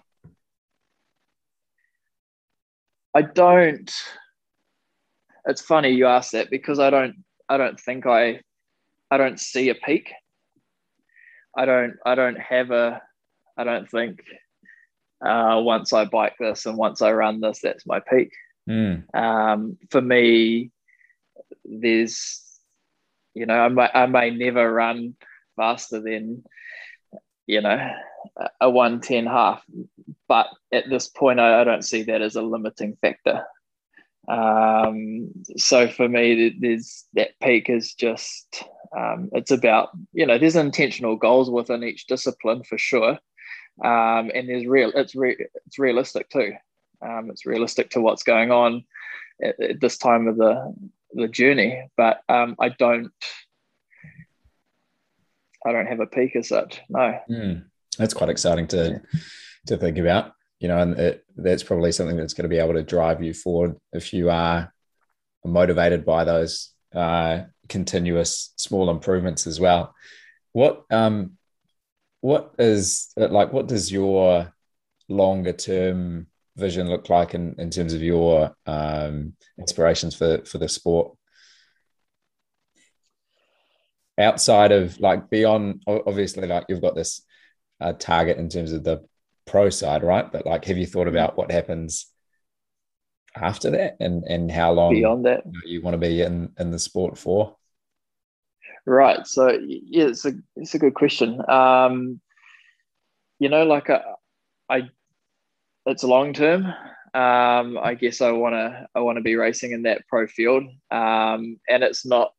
[3.14, 3.92] I don't.
[5.46, 7.16] it's funny you ask that because I don't
[7.48, 8.40] I don't think I
[9.10, 10.12] I don't see a peak.
[11.56, 13.02] I don't I don't have a
[13.56, 14.20] I don't think
[15.24, 18.32] uh, once I bike this and once I run this, that's my peak.
[18.68, 19.14] Mm.
[19.14, 20.70] Um, for me,
[21.64, 22.42] there's,
[23.34, 25.16] you know, I may, I may never run
[25.56, 26.44] faster than,
[27.46, 27.78] you know,
[28.60, 29.62] a 110 half,
[30.28, 33.44] but at this point, I, I don't see that as a limiting factor.
[34.28, 38.64] Um, so for me, there's that peak is just,
[38.96, 43.18] um, it's about, you know, there's intentional goals within each discipline for sure.
[43.82, 46.52] Um, and there's real, it's re- it's realistic too.
[47.02, 48.84] Um, it's realistic to what's going on
[49.42, 50.74] at, at, this time of the
[51.12, 51.88] the journey.
[51.96, 53.12] But um, I don't
[55.66, 56.80] I don't have a peak as such.
[56.88, 57.18] No.
[57.30, 57.64] Mm,
[57.98, 59.00] that's quite exciting to
[59.66, 60.32] to think about.
[60.58, 63.32] You know, and it, that's probably something that's going to be able to drive you
[63.32, 64.72] forward if you are
[65.44, 69.94] motivated by those uh, continuous small improvements as well.
[70.52, 71.38] What um,
[72.20, 73.52] what is like?
[73.52, 74.52] What does your
[75.08, 76.26] longer term
[76.60, 81.16] vision look like in, in terms of your um, inspirations for for the sport?
[84.18, 87.22] Outside of like beyond, obviously, like you've got this
[87.80, 89.04] uh, target in terms of the
[89.46, 90.30] pro side, right?
[90.30, 92.06] But like, have you thought about what happens
[93.34, 96.52] after that, and and how long beyond that you, know, you want to be in
[96.58, 97.56] in the sport for?
[98.86, 99.26] Right.
[99.26, 101.40] So yeah, it's a it's a good question.
[101.48, 102.20] Um,
[103.38, 104.14] you know, like a, uh,
[104.68, 104.90] I
[105.86, 106.66] it's long term.
[107.12, 110.64] Um, I guess I want to I want to be racing in that pro field,
[110.90, 112.32] um, and it's not.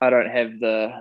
[0.00, 0.92] I don't have the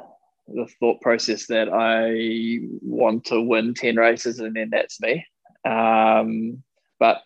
[0.48, 5.26] the thought process that I want to win ten races and then that's me.
[5.68, 6.64] Um,
[7.00, 7.24] but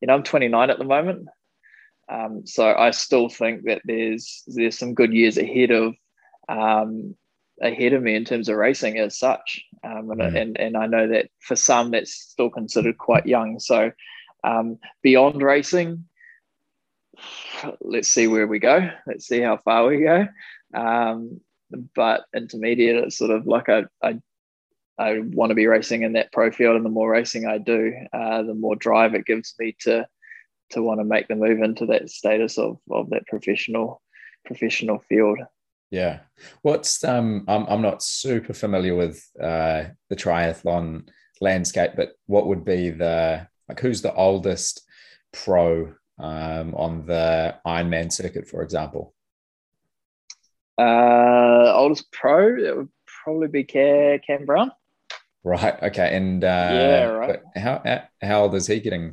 [0.00, 1.28] you know, I'm 29 at the moment,
[2.08, 5.94] um, so I still think that there's there's some good years ahead of
[6.48, 7.14] um,
[7.62, 9.64] ahead of me in terms of racing as such.
[9.84, 10.40] Um, and, mm.
[10.40, 13.60] and, and I know that for some that's still considered quite young.
[13.60, 13.92] So
[14.44, 16.04] um, beyond racing,
[17.80, 18.90] let's see where we go.
[19.06, 20.26] Let's see how far we go.
[20.74, 21.40] Um,
[21.94, 24.20] but intermediate, it's sort of like I, I,
[24.98, 27.94] I want to be racing in that pro field, and the more racing I do,
[28.12, 30.06] uh, the more drive it gives me to
[30.70, 34.02] to want to make the move into that status of of that professional
[34.44, 35.38] professional field.
[35.92, 36.20] Yeah.
[36.62, 41.08] What's um I'm I'm not super familiar with uh the triathlon
[41.40, 44.88] landscape, but what would be the like who's the oldest
[45.32, 49.14] pro um on the Ironman circuit, for example?
[50.78, 52.88] Uh oldest pro, it would
[53.22, 54.72] probably be Cam Brown.
[55.44, 55.80] Right.
[55.82, 56.16] Okay.
[56.16, 57.40] And uh yeah, right.
[57.54, 59.12] How how old is he getting?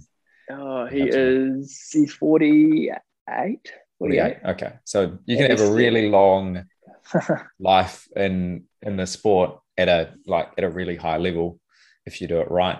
[0.50, 3.74] Oh, he is he's 48.
[4.00, 4.38] 48.
[4.46, 4.74] Okay.
[4.86, 6.66] So you can have a really long
[7.60, 11.60] life in in the sport at a like at a really high level
[12.06, 12.80] if you do it right.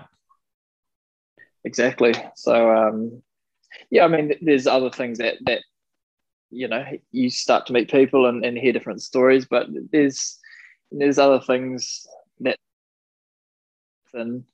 [1.64, 2.14] Exactly.
[2.34, 3.22] So um
[3.90, 5.60] yeah, I mean there's other things that that
[6.50, 10.38] you know you start to meet people and, and hear different stories, but there's
[10.90, 12.06] there's other things
[12.40, 12.56] that
[14.14, 14.44] and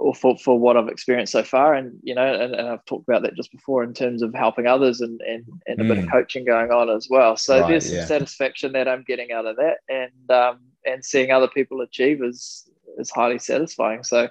[0.00, 1.74] or for, for what I've experienced so far.
[1.74, 4.66] And, you know, and, and I've talked about that just before in terms of helping
[4.66, 5.88] others and, and, and a mm.
[5.88, 6.10] bit of mm.
[6.10, 7.36] coaching going on as well.
[7.36, 8.00] So right, there's yeah.
[8.00, 9.78] some satisfaction that I'm getting out of that.
[9.88, 14.02] And, um, and seeing other people achieve is, is highly satisfying.
[14.02, 14.28] So,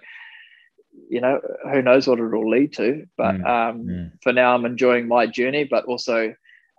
[1.10, 1.40] you know,
[1.72, 3.46] who knows what it'll lead to, but mm.
[3.46, 4.12] Um, mm.
[4.24, 6.34] for now I'm enjoying my journey, but also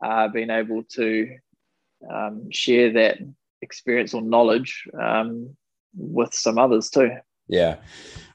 [0.05, 1.37] uh, being able to
[2.13, 3.19] um, share that
[3.63, 5.57] experience or knowledge um,
[5.97, 7.11] with some others too.
[7.47, 7.77] Yeah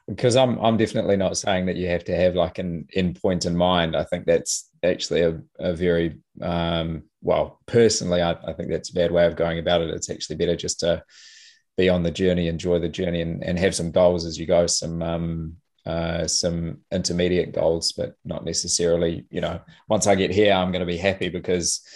[0.08, 3.56] because I'm I'm definitely not saying that you have to have like an endpoint in
[3.56, 3.96] mind.
[3.96, 8.94] I think that's actually a, a very um, well personally I, I think that's a
[8.94, 9.90] bad way of going about it.
[9.90, 11.02] It's actually better just to
[11.76, 14.66] be on the journey, enjoy the journey, and, and have some goals as you go.
[14.66, 19.26] Some um, uh, some intermediate goals, but not necessarily.
[19.30, 21.86] You know, once I get here, I'm going to be happy because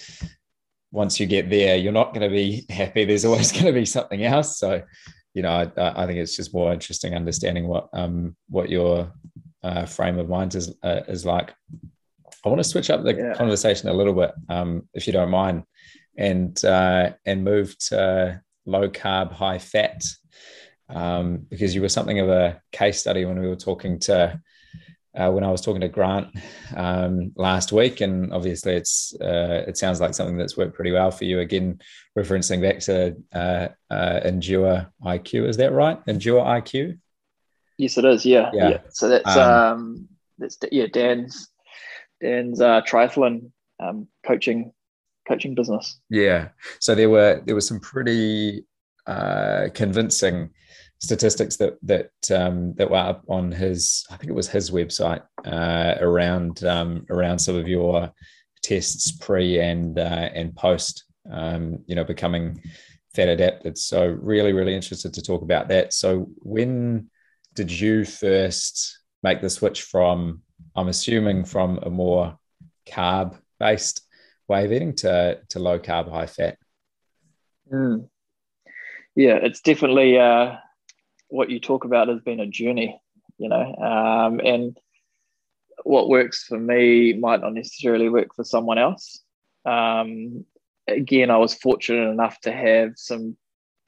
[0.92, 3.04] once you get there, you're not going to be happy.
[3.04, 4.58] There's always going to be something else.
[4.58, 4.82] So
[5.34, 9.12] you know, I, I think it's just more interesting understanding what um what your
[9.62, 11.54] uh, frame of mind is uh, is like.
[12.44, 13.34] I want to switch up the yeah.
[13.34, 15.64] conversation a little bit, um, if you don't mind,
[16.16, 20.02] and uh, and move to low carb, high fat,
[20.88, 24.40] um, because you were something of a case study when we were talking to
[25.14, 26.28] uh, when I was talking to Grant
[26.76, 31.10] um, last week, and obviously it's uh, it sounds like something that's worked pretty well
[31.10, 31.40] for you.
[31.40, 31.80] Again,
[32.16, 35.98] referencing back to uh, uh Endure IQ, is that right?
[36.06, 36.98] Endure IQ.
[37.78, 38.26] Yes, it is.
[38.26, 38.68] Yeah, yeah.
[38.68, 38.78] yeah.
[38.90, 40.08] So that's um, um,
[40.38, 41.48] that's yeah Dan's
[42.20, 43.50] Dan's uh, triathlon
[43.80, 44.72] um, coaching
[45.26, 45.98] coaching business.
[46.08, 46.48] Yeah.
[46.78, 48.64] So there were there were some pretty
[49.06, 50.50] uh, convincing
[51.00, 55.22] statistics that that um, that were up on his I think it was his website
[55.44, 58.12] uh, around um, around some of your
[58.62, 62.62] tests pre and uh, and post um, you know becoming
[63.14, 63.78] fat adapted.
[63.78, 65.92] So really really interested to talk about that.
[65.92, 67.10] So when
[67.54, 70.42] did you first make the switch from
[70.76, 72.38] I'm assuming from a more
[72.86, 74.02] carb based
[74.48, 76.58] way of eating to, to low carb, high fat?
[77.72, 78.08] Mm.
[79.16, 80.56] Yeah, it's definitely uh,
[81.30, 83.00] what you talk about has been a journey,
[83.38, 84.76] you know, um, and
[85.84, 89.22] what works for me might not necessarily work for someone else.
[89.64, 90.44] Um,
[90.86, 93.36] again, I was fortunate enough to have some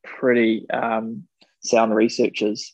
[0.04, 1.24] pretty um,
[1.60, 2.72] sound researchers,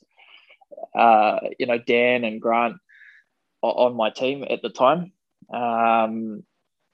[0.97, 2.77] uh, you know, Dan and Grant
[3.63, 5.13] on my team at the time.
[5.53, 6.45] Um,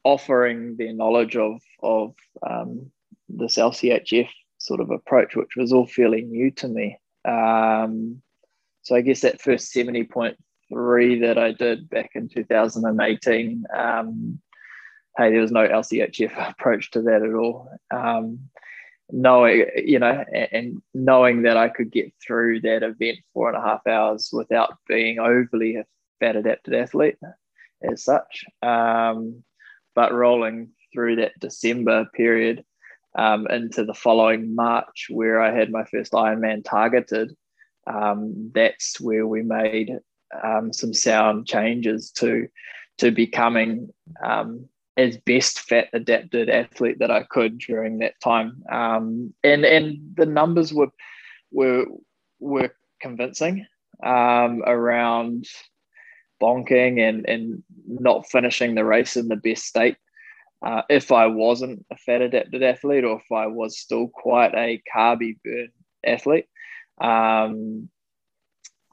[0.05, 2.15] offering their knowledge of of
[2.47, 2.91] um,
[3.29, 6.99] this LCHF sort of approach, which was all fairly new to me.
[7.25, 8.23] Um,
[8.83, 10.37] so I guess that first seventy point
[10.69, 13.65] three that I did back in two thousand and eighteen.
[13.75, 14.41] Um,
[15.17, 17.71] hey, there was no LCHF approach to that at all.
[17.91, 18.51] Um,
[19.11, 23.57] knowing, you know, and, and knowing that I could get through that event four and
[23.57, 25.85] a half hours without being overly a
[26.21, 27.19] fat adapted athlete
[27.83, 28.45] as such.
[28.63, 29.45] Um,
[29.95, 32.65] but rolling through that December period
[33.17, 37.37] um, into the following March, where I had my first Ironman targeted,
[37.87, 39.99] um, that's where we made
[40.43, 42.49] um, some sound changes to
[42.99, 43.89] to becoming
[44.25, 48.63] um, as best fat adapted athlete that I could during that time.
[48.71, 50.91] Um, and and the numbers were
[51.51, 51.87] were
[52.41, 53.67] were convincing
[54.03, 55.47] um, around
[56.43, 59.97] bonking and and not finishing the race in the best state.
[60.65, 64.83] Uh, if I wasn't a fat adapted athlete, or if I was still quite a
[64.93, 65.69] carby burn
[66.07, 66.47] athlete,
[66.99, 67.91] um,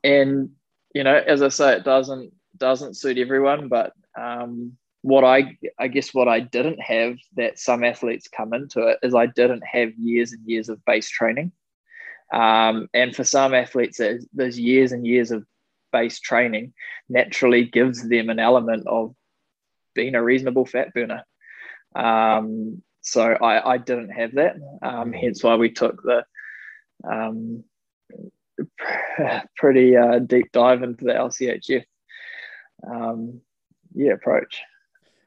[0.03, 0.49] and
[0.93, 5.87] you know, as I say, it doesn't doesn't suit everyone, but um, what I I
[5.87, 9.93] guess what I didn't have that some athletes come into it is I didn't have
[9.97, 11.53] years and years of base training.
[12.33, 13.99] Um, and for some athletes,
[14.33, 15.45] there's years and years of
[15.91, 16.73] base training
[17.09, 19.13] naturally gives them an element of
[19.93, 21.23] being a reasonable fat burner.
[21.95, 26.23] Um, so I, I, didn't have that, um, hence why we took the
[27.03, 27.63] um,
[29.57, 31.83] pretty uh, deep dive into the LCHF
[32.89, 33.41] um,
[33.93, 34.61] yeah approach.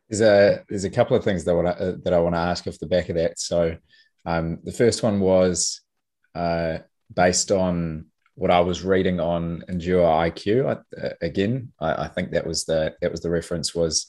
[0.08, 2.34] There's a there's a couple of things that I want to, uh, that I want
[2.34, 3.38] to ask off the back of that.
[3.38, 3.76] So
[4.26, 5.80] um, the first one was
[6.34, 6.78] uh,
[7.14, 10.66] based on what I was reading on Endure IQ.
[10.66, 14.06] I, uh, again, I, I, think that was the that was the reference was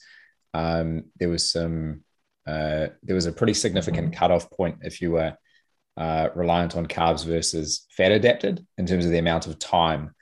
[0.54, 2.02] um, there was some
[2.48, 5.36] uh, there was a pretty significant cutoff point if you were
[5.98, 10.14] uh, reliant on carbs versus fat adapted in terms of the amount of time.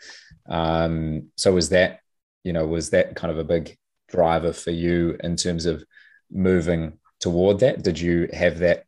[0.47, 1.99] Um, so was that
[2.43, 3.77] you know was that kind of a big
[4.09, 5.83] driver for you in terms of
[6.31, 7.83] moving toward that?
[7.83, 8.85] Did you have that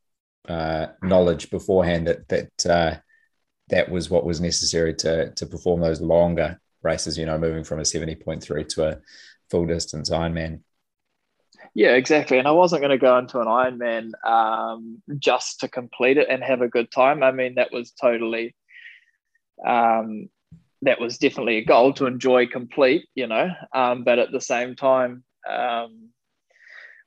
[0.47, 2.97] uh, knowledge beforehand that that uh,
[3.69, 7.17] that was what was necessary to to perform those longer races.
[7.17, 8.97] You know, moving from a seventy point three to a
[9.49, 10.61] full distance Ironman.
[11.75, 12.39] Yeah, exactly.
[12.39, 16.41] And I wasn't going to go into an Ironman um, just to complete it and
[16.41, 17.21] have a good time.
[17.21, 18.55] I mean, that was totally,
[19.67, 20.29] um,
[20.83, 23.49] that was definitely a goal to enjoy complete, you know.
[23.73, 26.11] Um, but at the same time, um,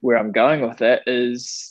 [0.03, 1.71] where I'm going with that is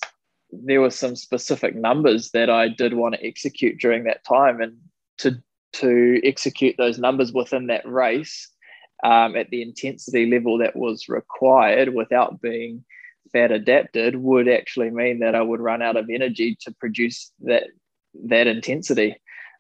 [0.52, 4.76] there were some specific numbers that I did want to execute during that time, and
[5.20, 5.42] to
[5.74, 8.50] to execute those numbers within that race
[9.04, 12.84] um, at the intensity level that was required without being
[13.32, 17.64] fat adapted would actually mean that I would run out of energy to produce that
[18.26, 19.16] that intensity.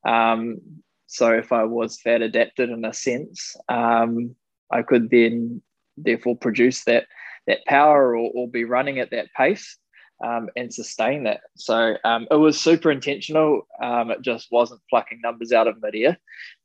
[0.05, 0.59] Um,
[1.05, 4.35] so if I was fat adapted in a sense, um,
[4.71, 5.61] I could then
[5.95, 7.07] therefore produce that
[7.45, 9.77] that power or, or be running at that pace
[10.23, 11.41] um, and sustain that.
[11.55, 13.67] So um, it was super intentional.
[13.81, 16.17] Um, it just wasn't plucking numbers out of midair.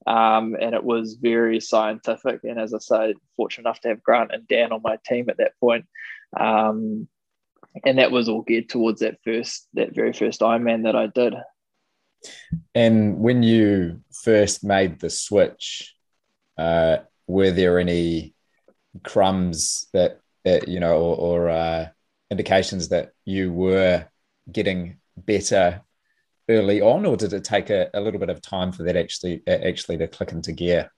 [0.06, 2.40] Um, and it was very scientific.
[2.44, 5.38] And as I say, fortunate enough to have Grant and Dan on my team at
[5.38, 5.86] that point.
[6.38, 7.08] Um,
[7.84, 11.34] and that was all geared towards that first, that very first Ironman that I did.
[12.74, 15.94] And when you first made the switch,
[16.56, 18.34] uh, were there any
[19.02, 21.88] crumbs that, that you know, or, or uh,
[22.32, 24.06] indications that you were
[24.50, 25.82] getting better
[26.48, 29.42] early on, or did it take a, a little bit of time for that actually
[29.46, 30.90] actually to click into gear?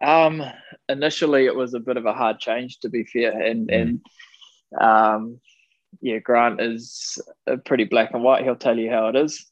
[0.00, 0.42] Um,
[0.88, 3.80] initially, it was a bit of a hard change, to be fair, and mm.
[3.80, 5.40] and um,
[6.00, 7.18] yeah, Grant is
[7.64, 8.44] pretty black and white.
[8.44, 9.46] He'll tell you how it is,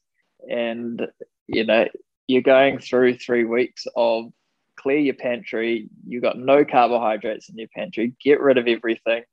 [0.49, 1.07] and
[1.47, 1.87] you know
[2.27, 4.31] you're going through three weeks of
[4.75, 5.89] clear your pantry.
[6.05, 8.13] You've got no carbohydrates in your pantry.
[8.23, 9.23] Get rid of everything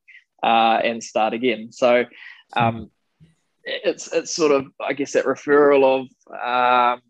[0.44, 1.72] uh, and start again.
[1.72, 2.04] So
[2.56, 2.90] um,
[3.64, 6.02] it's it's sort of I guess that referral of
[6.94, 7.02] um,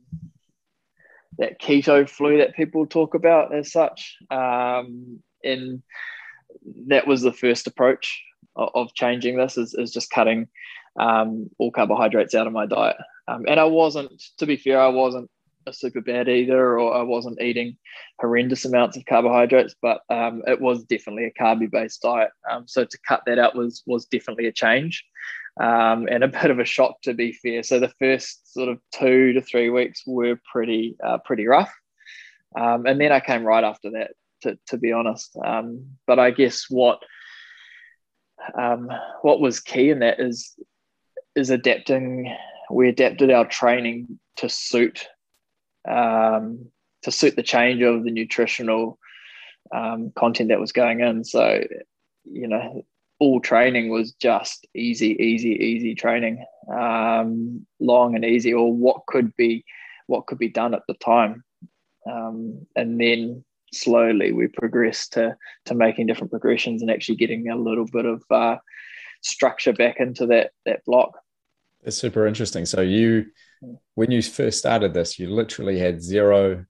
[1.39, 4.17] that keto flu that people talk about as such.
[4.31, 5.83] Um, and
[6.89, 8.23] that was the first approach
[8.57, 10.49] of, of changing this is, is just cutting
[10.99, 12.97] um, all carbohydrates out of my diet.
[13.27, 15.31] Um, and I wasn't, to be fair, I wasn't
[15.73, 17.77] super bad either, or I wasn't eating
[18.21, 22.31] horrendous amounts of carbohydrates, but um, it was definitely a carby based diet.
[22.51, 25.05] Um, so to cut that out was was definitely a change
[25.61, 27.63] um, and a bit of a shock to be fair.
[27.63, 31.73] So the first sort of two to three weeks were pretty uh, pretty rough,
[32.59, 34.13] um, and then I came right after that.
[34.43, 37.03] To, to be honest, um, but I guess what
[38.59, 38.91] um,
[39.23, 40.55] what was key in that is
[41.35, 42.35] is adapting.
[42.71, 45.07] We adapted our training to suit
[45.89, 46.67] um,
[47.03, 48.99] to suit the change of the nutritional
[49.75, 51.25] um, content that was going in.
[51.25, 51.63] So,
[52.25, 52.85] you know,
[53.19, 59.35] all training was just easy, easy, easy training, um, long and easy, or what could
[59.37, 59.65] be
[60.07, 61.43] what could be done at the time,
[62.11, 67.57] um, and then slowly we progressed to to making different progressions and actually getting a
[67.57, 68.57] little bit of uh,
[69.23, 71.19] structure back into that that block.
[71.85, 72.65] It's super interesting.
[72.67, 73.27] So you,
[73.95, 76.65] when you first started this, you literally had zero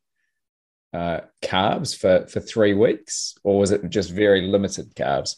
[0.92, 5.36] uh, carbs for for three weeks, or was it just very limited carbs?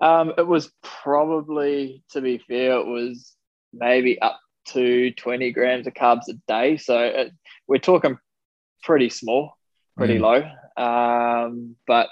[0.00, 3.34] Um, it was probably, to be fair, it was
[3.72, 6.76] maybe up to 20 grams of carbs a day.
[6.76, 7.32] So it,
[7.66, 8.18] we're talking
[8.82, 9.56] pretty small,
[9.96, 10.46] pretty mm.
[10.76, 10.82] low.
[10.82, 12.08] Um, but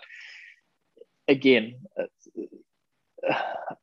[1.29, 1.75] again,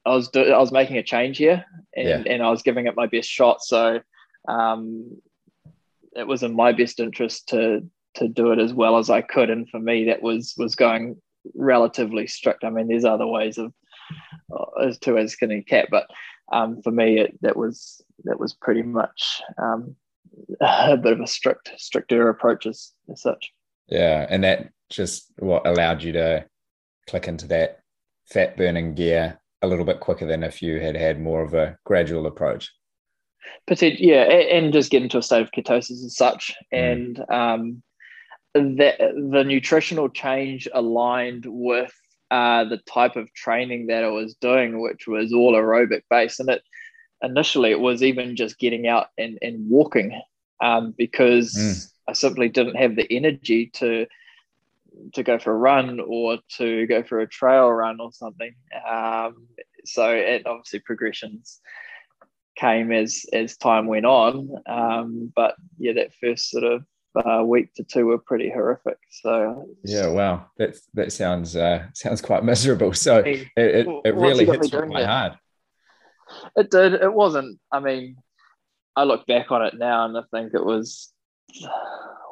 [0.05, 1.65] I was do- I was making a change here,
[1.95, 2.33] and, yeah.
[2.33, 3.61] and I was giving it my best shot.
[3.61, 4.01] So
[4.47, 5.21] um,
[6.15, 9.49] it was in my best interest to to do it as well as I could.
[9.49, 11.21] And for me, that was was going
[11.55, 12.63] relatively strict.
[12.63, 13.73] I mean, there's other ways of
[14.53, 16.07] uh, as to as skinny cat, but
[16.51, 19.95] um, for me, it, that was that was pretty much um,
[20.61, 23.51] a bit of a strict stricter approach as, as such.
[23.87, 26.45] Yeah, and that just what allowed you to
[27.07, 27.78] click into that
[28.31, 31.77] fat burning gear a little bit quicker than if you had had more of a
[31.85, 32.71] gradual approach.
[33.99, 36.91] Yeah, and just get into a state of ketosis as such, mm.
[36.91, 37.83] and um,
[38.53, 41.93] that the nutritional change aligned with
[42.31, 46.49] uh, the type of training that I was doing, which was all aerobic based, and
[46.49, 46.63] it
[47.21, 50.19] initially it was even just getting out and, and walking
[50.61, 51.91] um, because mm.
[52.07, 54.07] I simply didn't have the energy to
[55.13, 58.53] to go for a run or to go for a trail run or something.
[58.87, 59.47] Um,
[59.85, 61.59] so it obviously progressions
[62.55, 64.49] came as as time went on.
[64.67, 66.83] Um, but yeah, that first sort of
[67.15, 68.97] uh, week to two were pretty horrific.
[69.09, 72.93] So yeah, wow, that that sounds uh, sounds quite miserable.
[72.93, 75.33] So it it, it really hits my hard.
[76.55, 76.93] It did.
[76.93, 77.59] It wasn't.
[77.71, 78.17] I mean,
[78.95, 81.11] I look back on it now and I think it was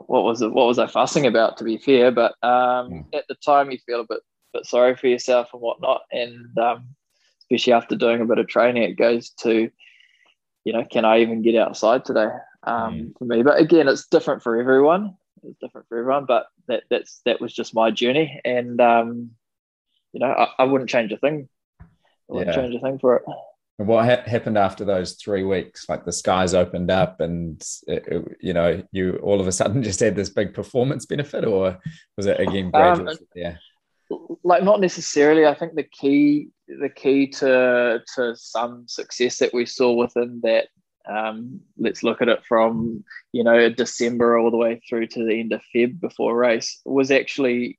[0.08, 0.52] what was it?
[0.52, 1.58] What was I fussing about?
[1.58, 3.06] To be fair, but um, mm.
[3.14, 4.22] at the time you feel a bit
[4.54, 6.88] bit sorry for yourself and whatnot, and um,
[7.42, 9.70] especially after doing a bit of training, it goes to,
[10.64, 12.30] you know, can I even get outside today?
[12.64, 13.18] Um, mm.
[13.18, 15.16] For me, but again, it's different for everyone.
[15.44, 19.32] It's different for everyone, but that that's that was just my journey, and um,
[20.14, 21.50] you know, I, I wouldn't change a thing.
[21.82, 21.86] I
[22.30, 22.62] wouldn't yeah.
[22.62, 23.24] change a thing for it.
[23.80, 25.88] And what ha- happened after those three weeks?
[25.88, 29.84] Like the skies opened up, and it, it, you know, you all of a sudden
[29.90, 31.78] just had this big performance benefit, or
[32.16, 33.10] was it again gradual?
[33.10, 33.58] Um, yeah,
[34.44, 35.46] like not necessarily.
[35.46, 40.68] I think the key, the key to to some success that we saw within that.
[41.08, 45.40] Um, let's look at it from you know December all the way through to the
[45.40, 47.78] end of Feb before race was actually,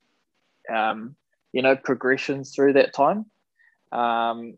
[0.73, 1.17] um,
[1.53, 3.27] you know, progressions through that time.
[3.91, 4.55] Um,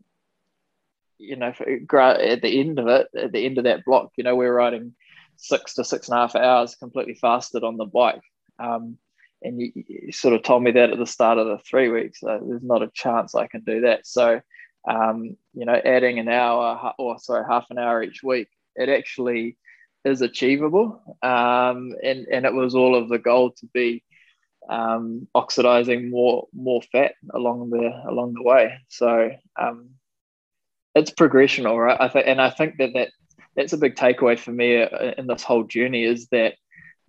[1.21, 4.35] you know, at the end of it, at the end of that block, you know,
[4.35, 4.93] we're riding
[5.37, 8.21] six to six and a half hours completely fasted on the bike.
[8.59, 8.97] Um,
[9.43, 12.19] and you, you, sort of told me that at the start of the three weeks.
[12.19, 14.05] So there's not a chance I can do that.
[14.05, 14.41] So,
[14.89, 19.57] um, you know, adding an hour or sorry, half an hour each week, it actually
[20.05, 21.01] is achievable.
[21.23, 24.03] Um, and, and it was all of the goal to be
[24.69, 28.73] um, oxidizing more more fat along the along the way.
[28.89, 29.89] So um,
[30.95, 31.99] it's progression, all right.
[31.99, 33.09] I think, and I think that that
[33.55, 36.55] that's a big takeaway for me uh, in this whole journey is that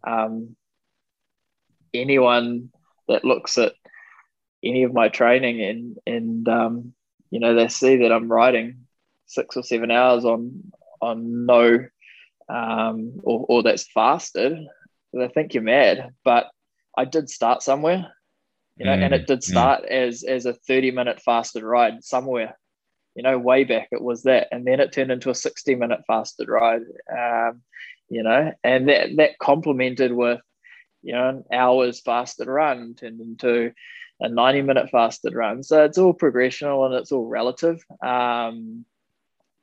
[0.07, 0.57] um,
[1.95, 2.71] anyone
[3.09, 3.75] that looks at
[4.65, 6.95] any of my training and and um,
[7.31, 8.87] you know, they see that I'm riding
[9.27, 11.87] six or seven hours on on no
[12.49, 14.59] um, or, or that's fasted,
[15.13, 16.11] they think you're mad.
[16.25, 16.51] But
[16.97, 18.13] I did start somewhere,
[18.77, 19.45] you know, mm, and it did mm.
[19.45, 19.91] start mm.
[19.91, 22.59] as as a 30 minute fasted ride somewhere.
[23.15, 26.01] You know, way back it was that, and then it turned into a 60 minute
[26.07, 26.83] fasted ride.
[27.11, 27.63] Um,
[28.09, 30.41] you know, and that that complemented with
[31.03, 33.73] you know an hours fasted run turned into
[34.21, 35.63] a 90 minute fasted run.
[35.63, 37.85] So it's all progressional and it's all relative.
[38.05, 38.85] Um,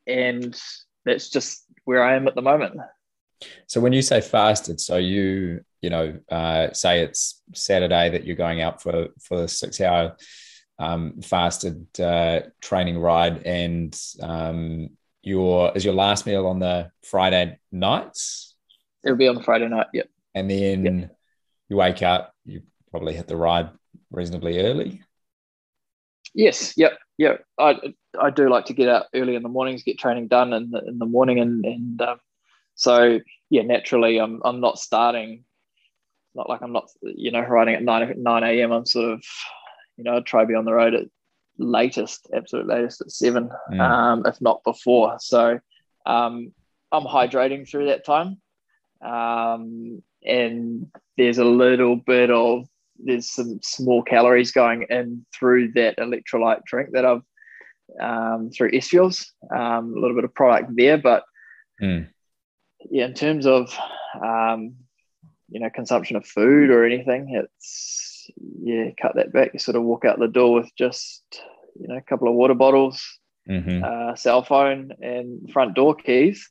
[0.05, 0.59] and
[1.05, 2.79] that's just where I am at the moment.
[3.67, 8.35] So when you say fasted, so you you know uh, say it's Saturday that you're
[8.35, 10.17] going out for for the six hour
[10.79, 14.89] um, fasted uh, training ride, and um,
[15.21, 18.55] your is your last meal on the Friday nights?
[19.03, 19.87] It'll be on the Friday night.
[19.93, 20.09] Yep.
[20.33, 21.17] And then yep.
[21.67, 22.61] you wake up, you
[22.91, 23.69] probably hit the ride
[24.11, 25.01] reasonably early.
[26.33, 26.73] Yes.
[26.77, 26.97] Yep.
[27.17, 27.43] Yep.
[27.57, 27.75] I
[28.19, 30.79] I do like to get out early in the mornings, get training done in the,
[30.85, 32.19] in the morning, and and um,
[32.75, 33.19] so
[33.49, 35.43] yeah, naturally, I'm I'm not starting.
[36.35, 38.71] Not like I'm not you know riding at nine nine a.m.
[38.71, 39.23] I'm sort of
[39.99, 41.07] you know I try to be on the road at
[41.57, 43.79] latest, absolute latest at seven, mm.
[43.81, 45.17] um, if not before.
[45.19, 45.59] So
[46.05, 46.53] um,
[46.91, 48.39] I'm hydrating through that time,
[49.05, 50.87] um, and
[51.17, 52.65] there's a little bit of
[52.97, 57.21] there's some small calories going in through that electrolyte drink that I've
[57.99, 60.97] um, through S Fuels, um, a little bit of product there.
[60.97, 61.25] But
[61.81, 62.07] mm.
[62.89, 63.77] yeah, in terms of
[64.23, 64.75] um,
[65.49, 68.08] you know consumption of food or anything, it's
[68.61, 69.51] yeah, cut that back.
[69.53, 71.23] You sort of walk out the door with just
[71.79, 73.19] you know a couple of water bottles,
[73.49, 73.83] mm-hmm.
[73.83, 76.49] uh, cell phone, and front door keys.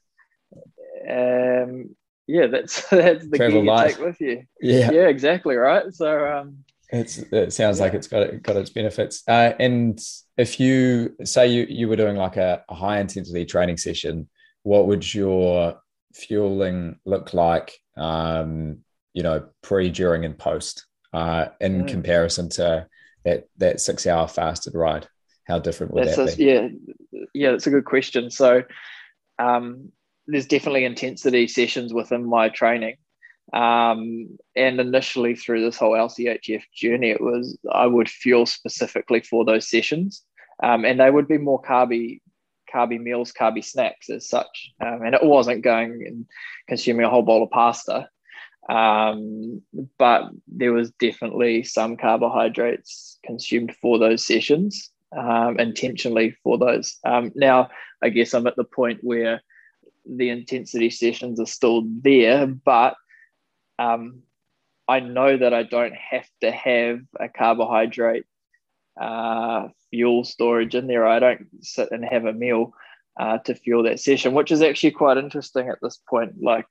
[1.08, 1.94] Um,
[2.26, 4.42] yeah, that's that's the Travel key you take with you.
[4.60, 5.92] Yeah, yeah, exactly right.
[5.92, 7.84] So um, it's it sounds yeah.
[7.84, 9.22] like it's got got its benefits.
[9.26, 10.00] Uh, and
[10.36, 14.28] if you say you you were doing like a, a high intensity training session,
[14.62, 15.80] what would your
[16.14, 17.78] fueling look like?
[17.96, 18.78] Um,
[19.14, 21.88] you know, pre, during, and post, uh, in mm.
[21.88, 22.86] comparison to
[23.24, 25.06] that that six hour fasted ride.
[25.46, 26.44] How different would that's that a, be?
[26.44, 26.68] Yeah,
[27.34, 28.30] yeah, that's a good question.
[28.30, 28.64] So,
[29.38, 29.92] um,
[30.26, 32.96] there's definitely intensity sessions within my training.
[33.52, 39.44] Um, and initially through this whole LCHF journey, it was I would fuel specifically for
[39.44, 40.22] those sessions,
[40.62, 42.20] um, and they would be more carby,
[42.72, 44.72] carby meals, carby snacks as such.
[44.84, 46.26] Um, and it wasn't going and
[46.68, 48.08] consuming a whole bowl of pasta,
[48.68, 49.62] um,
[49.98, 56.98] but there was definitely some carbohydrates consumed for those sessions, um, intentionally for those.
[57.04, 57.70] Um, now,
[58.02, 59.40] I guess I'm at the point where
[60.04, 62.94] the intensity sessions are still there, but
[63.78, 64.22] um,
[64.86, 68.24] I know that I don't have to have a carbohydrate
[69.00, 71.06] uh, fuel storage in there.
[71.06, 72.72] I don't sit and have a meal
[73.18, 76.42] uh, to fuel that session, which is actually quite interesting at this point.
[76.42, 76.66] Like,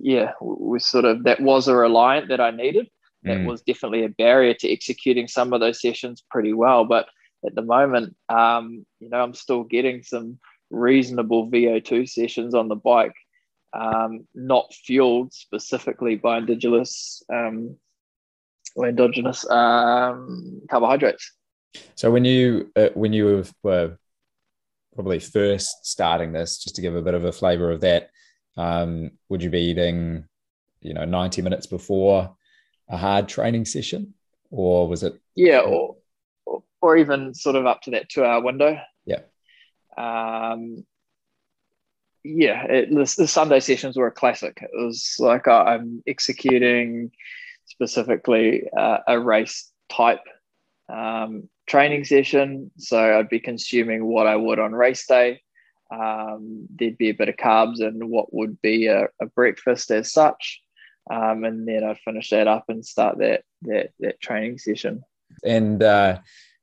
[0.00, 2.88] yeah, we sort of that was a reliant that I needed.
[3.22, 3.46] That mm.
[3.46, 6.84] was definitely a barrier to executing some of those sessions pretty well.
[6.86, 7.06] But
[7.44, 10.38] at the moment, um, you know, I'm still getting some
[10.70, 13.14] reasonable VO2 sessions on the bike
[13.72, 17.76] um, not fueled specifically by indigenous um,
[18.74, 21.32] or endogenous um, carbohydrates.
[21.94, 23.96] So when you uh, when you were
[24.94, 28.10] probably first starting this, just to give a bit of a flavour of that,
[28.56, 30.24] um, would you be eating,
[30.80, 32.36] you know, ninety minutes before
[32.88, 34.14] a hard training session,
[34.50, 35.20] or was it?
[35.34, 35.96] Yeah, or
[36.80, 38.78] or even sort of up to that two hour window.
[39.04, 39.20] Yeah.
[39.96, 40.84] Um,
[42.22, 44.58] yeah, it, the, the, Sunday sessions were a classic.
[44.60, 47.12] It was like uh, I'm executing
[47.66, 50.20] specifically uh, a race type
[50.88, 52.70] um, training session.
[52.76, 55.42] So I'd be consuming what I would on race day.
[55.90, 60.12] Um, there'd be a bit of carbs and what would be a, a breakfast as
[60.12, 60.60] such.
[61.10, 65.02] Um, and then I'd finish that up and start that that, that training session.
[65.44, 66.18] And uh,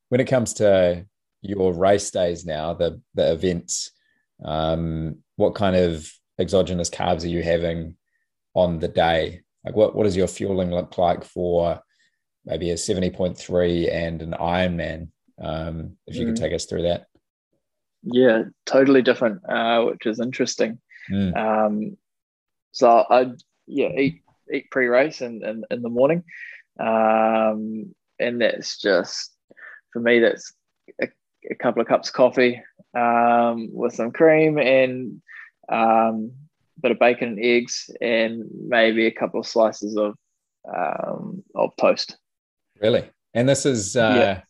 [0.09, 1.05] when it comes to
[1.41, 3.91] your race days now, the the events,
[4.43, 6.09] um, what kind of
[6.39, 7.97] exogenous carbs are you having
[8.53, 9.41] on the day?
[9.65, 11.81] Like what, what does your fueling look like for
[12.45, 15.09] maybe a 70.3 and an Ironman?
[15.39, 16.27] Um, if you mm.
[16.29, 17.07] could take us through that.
[18.11, 20.79] Yeah, totally different, uh, which is interesting.
[21.11, 21.35] Mm.
[21.37, 21.97] Um,
[22.71, 23.31] so I
[23.65, 26.23] yeah eat eat pre race and in, in, in, the morning,
[26.79, 29.33] um, and that's just
[29.91, 30.19] for me.
[30.19, 30.53] That's
[31.01, 31.07] a,
[31.49, 32.61] a couple of cups of coffee
[32.95, 35.21] um, with some cream and
[35.69, 36.31] um,
[36.77, 40.15] a bit of bacon and eggs, and maybe a couple of slices of
[40.73, 42.17] um, of toast.
[42.81, 44.41] Really, and this is uh, yeah.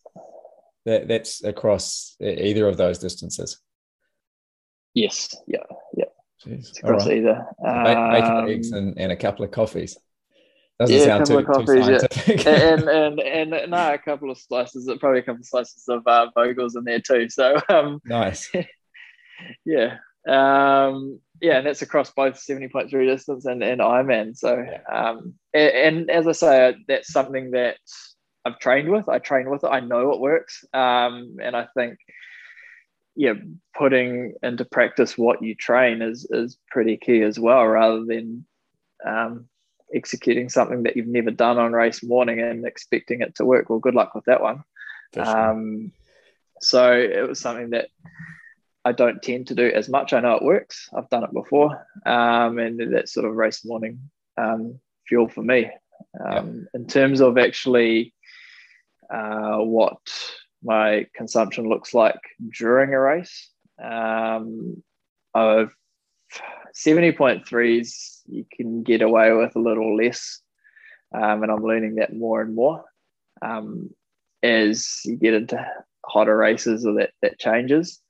[0.88, 3.60] That that's across either of those distances.
[4.94, 5.36] Yes.
[5.46, 5.60] Yeah.
[5.96, 6.06] Yeah.
[6.44, 6.80] Jeez.
[6.80, 7.18] Across right.
[7.18, 7.46] either.
[7.60, 9.98] Ba- bacon, Um, eggs, and, and a couple of coffees.
[10.80, 11.98] Doesn't yeah, a sound couple too, of coffees, too yeah.
[11.98, 12.48] scientific.
[12.48, 16.04] and, and and and no, a couple of slices, probably a couple of slices of
[16.08, 17.28] uh, Vogels in there too.
[17.30, 18.50] So um, nice.
[19.66, 19.98] yeah,
[20.30, 24.38] um, yeah, and that's across both seventy point three distance and, and Ironman.
[24.38, 27.78] So um, and, and as I say, that's something that
[28.48, 29.10] I've trained with.
[29.10, 29.68] I train with it.
[29.68, 31.98] I know it works, um, and I think
[33.16, 33.34] yeah,
[33.76, 38.46] putting into practice what you train is is pretty key as well, rather than
[39.06, 39.50] um,
[39.94, 43.70] executing something that you've never done on race morning and expecting it to work.
[43.70, 44.64] Well, good luck with that one.
[45.18, 45.92] Um,
[46.62, 47.88] so it was something that
[48.86, 50.14] I don't tend to do as much.
[50.14, 50.90] I know it works.
[50.96, 55.72] I've done it before, um, and that sort of race morning um, fuel for me.
[56.24, 58.14] Um, In terms of actually
[59.10, 60.00] uh, what
[60.64, 62.20] my consumption looks like
[62.58, 63.50] during a race,
[63.84, 64.82] um,
[65.34, 65.72] I've
[66.76, 70.42] 70.3s you can get away with a little less
[71.16, 72.84] um, and i'm learning that more and more
[73.42, 73.90] um,
[74.44, 75.66] as you get into
[76.06, 78.02] hotter races or that that changes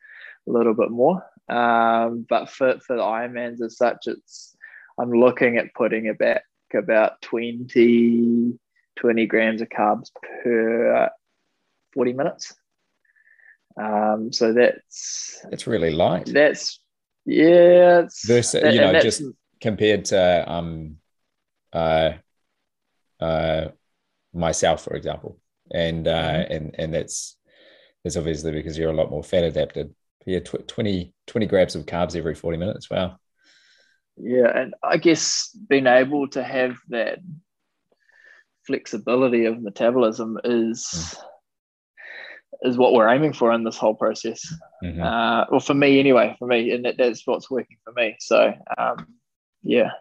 [0.47, 1.25] a little bit more.
[1.49, 4.55] Um, but for, for the ironmans as such it's
[4.99, 6.43] i'm looking at putting it back
[6.73, 8.59] about 20
[8.97, 10.11] 20 grams of carbs
[10.43, 11.09] per
[11.93, 12.53] 40 minutes
[13.81, 16.79] um, so that's It's really light that's
[17.25, 19.21] yeah it's, Versus, and- you know, just
[19.61, 20.97] compared to um,
[21.73, 22.11] uh,
[23.19, 23.67] uh,
[24.33, 25.39] myself, for example,
[25.71, 26.55] and uh, Mhm.
[26.55, 27.37] and and that's
[28.03, 29.93] that's obviously because you're a lot more fat adapted.
[30.25, 32.89] Yeah, tw- 20, 20 grams of carbs every forty minutes.
[32.89, 33.17] Wow.
[34.17, 37.19] Yeah, and I guess being able to have that
[38.67, 41.15] flexibility of metabolism is
[42.63, 44.53] is what we're aiming for in this whole process.
[44.83, 45.01] Mhm.
[45.01, 48.15] Uh, well, for me anyway, for me, and that, that's what's working for me.
[48.19, 49.07] So, um,
[49.63, 49.91] yeah.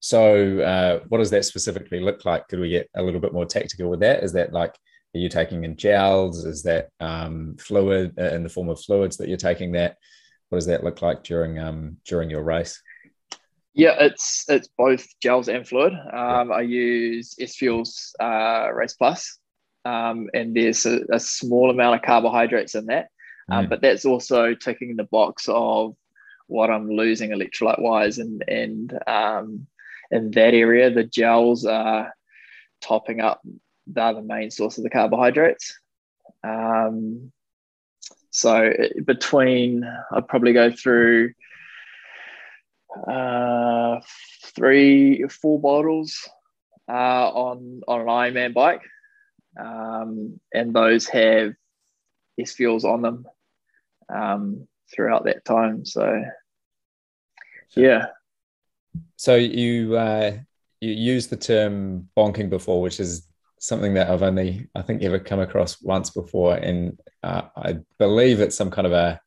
[0.00, 2.48] So, uh, what does that specifically look like?
[2.48, 4.24] Could we get a little bit more tactical with that?
[4.24, 4.74] Is that like,
[5.14, 6.44] are you taking in gels?
[6.44, 9.72] Is that um, fluid uh, in the form of fluids that you're taking?
[9.72, 9.96] That
[10.48, 12.80] what does that look like during um, during your race?
[13.74, 15.92] Yeah, it's it's both gels and fluid.
[16.12, 19.38] Um, I use S Fuels uh, Race Plus,
[19.84, 23.08] um, and there's a, a small amount of carbohydrates in that,
[23.48, 23.68] um, Mm.
[23.68, 25.94] but that's also ticking the box of
[26.48, 29.66] what I'm losing electrolyte wise, and and um,
[30.10, 32.12] in that area, the gels are
[32.80, 33.40] topping up.
[33.86, 35.78] They're the main source of the carbohydrates.
[36.42, 37.30] Um,
[38.30, 38.72] so
[39.04, 41.32] between, I'd probably go through
[43.06, 44.00] uh,
[44.54, 46.28] three, four bottles
[46.88, 48.82] uh, on on an Ironman bike,
[49.58, 51.54] um, and those have
[52.38, 53.26] S fuels on them
[54.12, 55.84] um, throughout that time.
[55.84, 56.24] So,
[57.76, 58.06] yeah,
[59.16, 60.38] So you uh,
[60.80, 63.26] you used the term bonking before, which is
[63.58, 68.40] something that I've only I think ever come across once before, and uh, I believe
[68.40, 69.20] it's some kind of a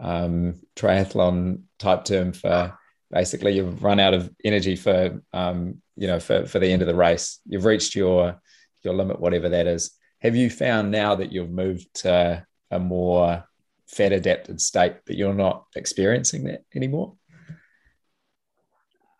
[0.00, 2.78] um, triathlon type term for
[3.14, 6.88] basically you've run out of energy for um, you know for for the end of
[6.88, 7.40] the race.
[7.46, 8.38] You've reached your
[8.82, 9.92] your limit, whatever that is.
[10.20, 13.44] Have you found now that you've moved to a more
[13.86, 17.14] fat adapted state that you're not experiencing that anymore?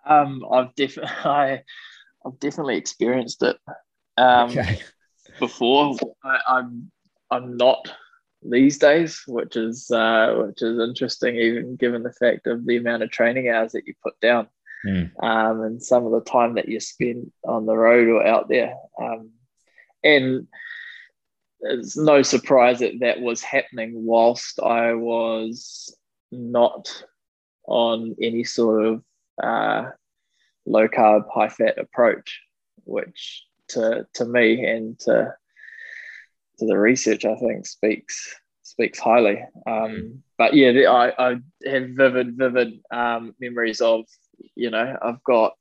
[0.07, 1.63] um, I've definitely I,
[2.27, 3.57] I've definitely experienced it.
[4.17, 4.81] Um, okay.
[5.39, 5.97] before.
[6.25, 6.91] I, I'm
[7.31, 7.89] I'm not
[8.45, 13.03] these days, which is uh, which is interesting, even given the fact of the amount
[13.03, 14.49] of training hours that you put down,
[14.87, 15.11] Mm.
[15.25, 18.75] um, and some of the time that you spend on the road or out there.
[19.01, 19.31] Um,
[20.03, 20.47] and
[21.61, 25.97] it's no surprise that that was happening whilst I was
[26.31, 27.03] not
[27.67, 29.03] on any sort of
[29.43, 29.91] uh,
[30.67, 32.43] low carb, high fat approach,
[32.85, 35.35] which to to me and to
[36.59, 39.45] to the research I think speaks speaks highly.
[39.67, 41.31] Um, But yeah, the, I I
[41.67, 44.05] have vivid vivid um, memories of
[44.55, 45.55] you know I've got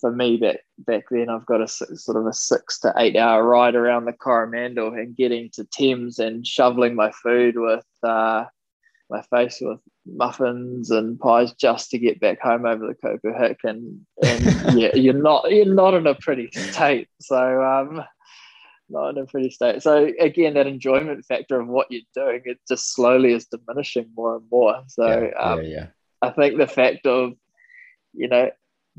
[0.00, 3.42] for me back back then I've got a sort of a six to eight hour
[3.44, 8.44] ride around the Coromandel and getting to Thames and shoveling my food with uh,
[9.10, 13.60] my face with muffins and pies just to get back home over the Copa Hick
[13.64, 14.44] and, and
[14.78, 18.02] yeah you're not you're not in a pretty state so um
[18.90, 22.58] not in a pretty state so again that enjoyment factor of what you're doing it
[22.68, 25.86] just slowly is diminishing more and more so yeah, um, yeah, yeah.
[26.22, 27.34] I think the fact of,
[28.12, 28.50] you know,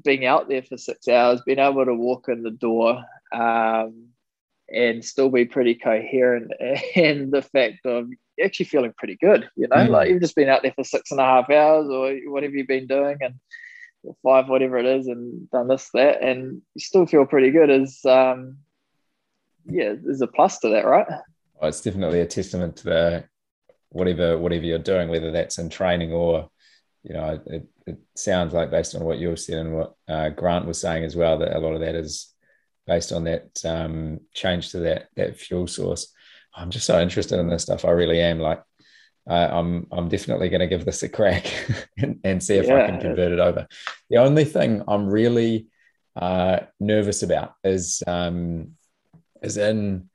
[0.03, 4.07] being out there for six hours, being able to walk in the door, um,
[4.71, 6.51] and still be pretty coherent
[6.95, 8.07] and the fact of
[8.41, 9.89] actually feeling pretty good you know mm.
[9.89, 12.67] like you've just been out there for six and a half hours or whatever you've
[12.67, 13.33] been doing and
[14.23, 17.99] five whatever it is and done this that and you still feel pretty good is
[18.05, 18.55] um
[19.65, 23.23] yeah there's a plus to that right well, it's definitely a testament to the
[23.89, 26.49] whatever whatever you're doing whether that's in training or
[27.03, 30.65] you know it, it sounds like based on what you've said and what uh, grant
[30.65, 32.33] was saying as well that a lot of that is
[32.89, 36.11] based on that um, change to that that fuel source.
[36.55, 37.85] I'm just so interested in this stuff.
[37.85, 38.39] I really am.
[38.39, 38.61] Like,
[39.29, 41.45] uh, I'm I'm definitely going to give this a crack
[41.97, 42.83] and, and, see if yeah.
[42.83, 43.67] I can convert it over.
[44.09, 45.67] The only thing I'm really
[46.15, 48.71] uh, nervous about is um,
[49.41, 50.09] is in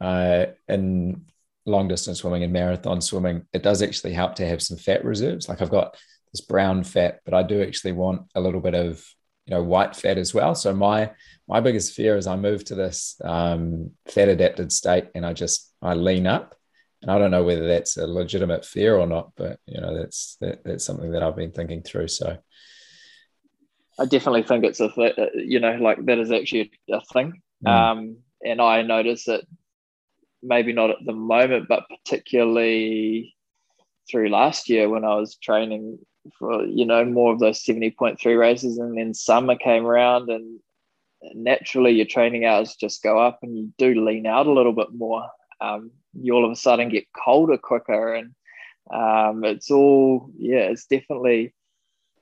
[0.00, 1.26] uh, in
[1.66, 3.46] long distance swimming and marathon swimming.
[3.52, 5.48] It does actually help to have some fat reserves.
[5.48, 5.96] Like I've got
[6.32, 9.04] this brown fat, but I do actually want a little bit of
[9.46, 10.54] you know white fat as well.
[10.54, 11.10] So my
[11.48, 15.72] my biggest fear is I move to this um, fat adapted state and I just
[15.82, 16.54] I lean up,
[17.02, 20.36] and I don't know whether that's a legitimate fear or not, but you know that's
[20.40, 22.08] that, that's something that I've been thinking through.
[22.08, 22.38] So
[23.98, 27.70] I definitely think it's a th- you know like that is actually a thing, mm.
[27.70, 29.46] um, and I notice it
[30.42, 33.34] maybe not at the moment, but particularly
[34.10, 35.98] through last year when I was training
[36.38, 40.60] for you know more of those 70.3 races and then summer came around and
[41.34, 44.92] naturally your training hours just go up and you do lean out a little bit
[44.92, 45.28] more.
[45.60, 48.34] Um, you all of a sudden get colder quicker and
[48.92, 51.54] um, it's all yeah it's definitely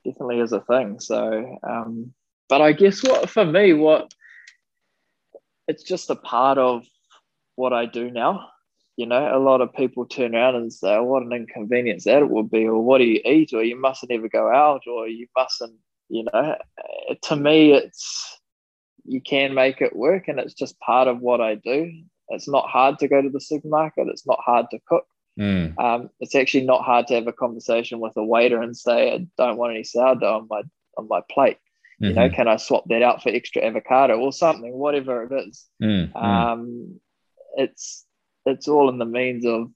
[0.04, 2.12] definitely is a thing so um,
[2.48, 4.12] but i guess what for me what
[5.68, 6.84] it's just a part of
[7.54, 8.48] what i do now
[8.96, 12.22] you know a lot of people turn around and say oh, what an inconvenience that
[12.22, 15.06] it would be or what do you eat or you mustn't ever go out or
[15.06, 15.74] you mustn't
[16.08, 16.56] you know
[17.22, 18.38] to me it's
[19.08, 21.90] you can make it work and it's just part of what I do.
[22.28, 24.08] It's not hard to go to the supermarket.
[24.08, 25.06] It's not hard to cook.
[25.40, 25.78] Mm.
[25.82, 29.26] Um, it's actually not hard to have a conversation with a waiter and say, I
[29.38, 30.62] don't want any sourdough on my
[30.98, 31.58] on my plate.
[32.00, 32.34] You know, mm-hmm.
[32.34, 35.66] can I swap that out for extra avocado or something, whatever it is.
[35.82, 36.22] Mm, mm.
[36.22, 37.00] Um,
[37.56, 38.06] it's
[38.46, 39.68] it's all in the means of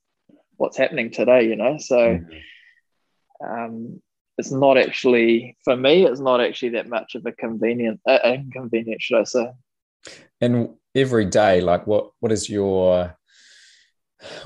[0.57, 1.79] what's happening today, you know.
[1.79, 3.45] So mm-hmm.
[3.45, 4.03] um,
[4.39, 9.03] it's not actually for me it's not actually that much of a convenient uh, inconvenience
[9.03, 9.51] should i say
[10.41, 13.15] and every day like what what is your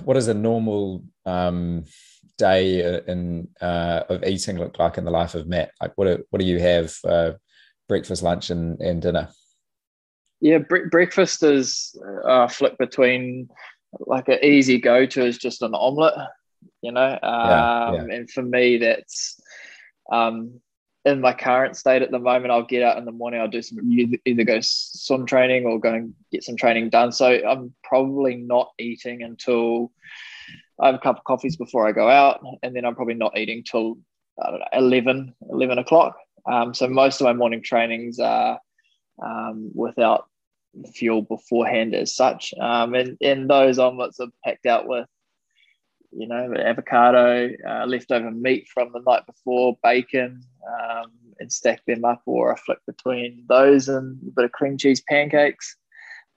[0.05, 1.85] what is a normal um,
[2.39, 6.25] day in uh, of eating look like in the life of matt like what do,
[6.31, 7.33] what do you have uh,
[7.89, 9.29] breakfast lunch and, and dinner
[10.41, 13.49] yeah bre- breakfast is uh, flip between
[14.01, 16.29] like an easy go to is just an omelette
[16.83, 18.15] you know um, yeah, yeah.
[18.15, 19.41] and for me that's
[20.13, 20.61] um,
[21.07, 23.41] in my current state at the moment, I'll get out in the morning.
[23.41, 23.79] I'll do some
[24.27, 27.13] either go swim training or go and get some training done.
[27.13, 29.93] So I'm probably not eating until
[30.81, 33.39] I have a cup of coffees before I go out, and then I'm probably not
[33.39, 33.99] eating till
[34.43, 36.17] I don't know 11, 11 o'clock.
[36.51, 38.61] Um, so most of my morning trainings are
[39.23, 40.27] um, without
[40.95, 45.07] fuel beforehand as such, um, and and those omelets are packed out with
[46.13, 52.05] you know, avocado, uh, leftover meat from the night before, bacon, um, and stack them
[52.05, 55.77] up, or I flip between those and a bit of cream cheese pancakes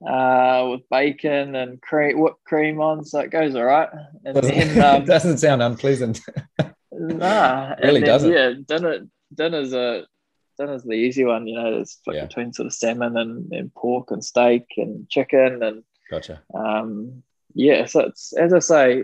[0.07, 3.89] uh, with bacon and cream, whipped cream on, so it goes all right.
[4.25, 6.19] And doesn't, then, um, doesn't sound unpleasant.
[6.91, 8.31] nah, really then, doesn't.
[8.31, 10.05] Yeah, dinner dinner's a
[10.57, 11.47] dinner's the easy one.
[11.47, 12.25] You know, it's yeah.
[12.25, 16.41] between sort of salmon and, and pork and steak and chicken and gotcha.
[16.53, 17.23] Um,
[17.53, 19.03] yeah, so it's as I say,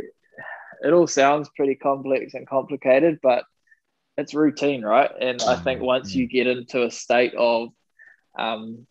[0.81, 3.43] it all sounds pretty complex and complicated, but
[4.17, 5.11] it's routine, right?
[5.19, 5.87] And I think mm-hmm.
[5.87, 7.69] once you get into a state of
[8.37, 8.85] um,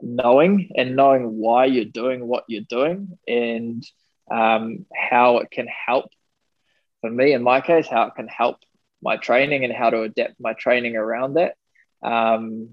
[0.00, 3.84] knowing and knowing why you're doing what you're doing and
[4.30, 6.06] um, how it can help,
[7.00, 8.56] for me, in my case, how it can help
[9.04, 11.54] my training and how to adapt my training around that,
[12.02, 12.70] um,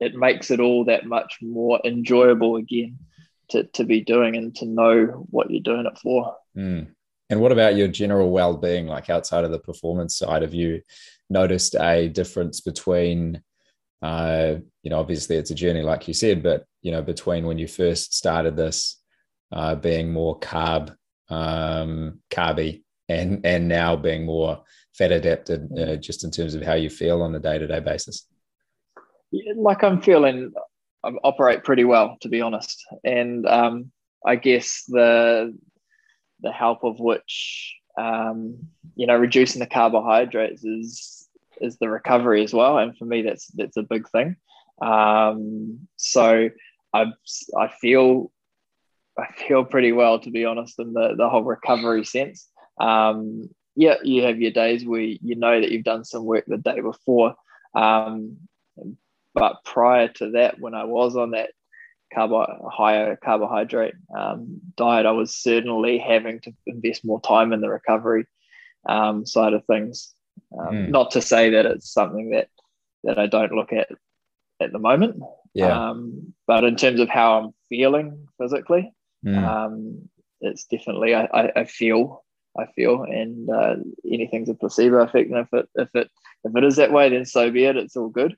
[0.00, 2.98] it makes it all that much more enjoyable again
[3.50, 6.36] to, to be doing and to know what you're doing it for.
[6.56, 6.88] Mm.
[7.30, 10.42] And what about your general well-being, like outside of the performance side?
[10.42, 10.82] Have you
[11.30, 13.42] noticed a difference between,
[14.02, 17.58] uh, you know, obviously it's a journey, like you said, but you know, between when
[17.58, 19.02] you first started this,
[19.52, 20.94] uh, being more carb,
[21.28, 24.62] um, carby, and and now being more
[24.98, 28.26] fat adapted, uh, just in terms of how you feel on a day-to-day basis?
[29.56, 30.52] Like I'm feeling,
[31.04, 33.92] I operate pretty well, to be honest, and um,
[34.26, 35.56] I guess the
[36.40, 38.58] the help of which um,
[38.94, 41.28] you know reducing the carbohydrates is
[41.60, 44.36] is the recovery as well and for me that's that's a big thing
[44.80, 46.48] um, so
[46.94, 47.06] i
[47.58, 48.30] i feel
[49.18, 52.48] I feel pretty well to be honest in the the whole recovery sense.
[52.80, 56.58] Um, yeah, you have your days where you know that you've done some work the
[56.58, 57.36] day before.
[57.76, 58.38] Um,
[59.34, 61.50] but prior to that, when I was on that
[62.12, 67.68] carbo- higher carbohydrate um, diet, I was certainly having to invest more time in the
[67.68, 68.26] recovery
[68.88, 70.12] um, side of things.
[70.58, 70.88] Um, mm.
[70.88, 72.48] Not to say that it's something that
[73.04, 73.90] that I don't look at
[74.60, 75.22] at the moment.
[75.54, 75.90] Yeah.
[75.90, 78.92] Um, but in terms of how I'm feeling physically,
[79.24, 80.00] mm.
[80.40, 82.24] it's definitely I, I, I, feel
[82.58, 83.76] I feel, and uh,
[84.10, 85.30] anything's a placebo effect.
[85.30, 86.10] And if it if it
[86.44, 87.76] if it is that way, then so be it.
[87.76, 88.36] It's all good.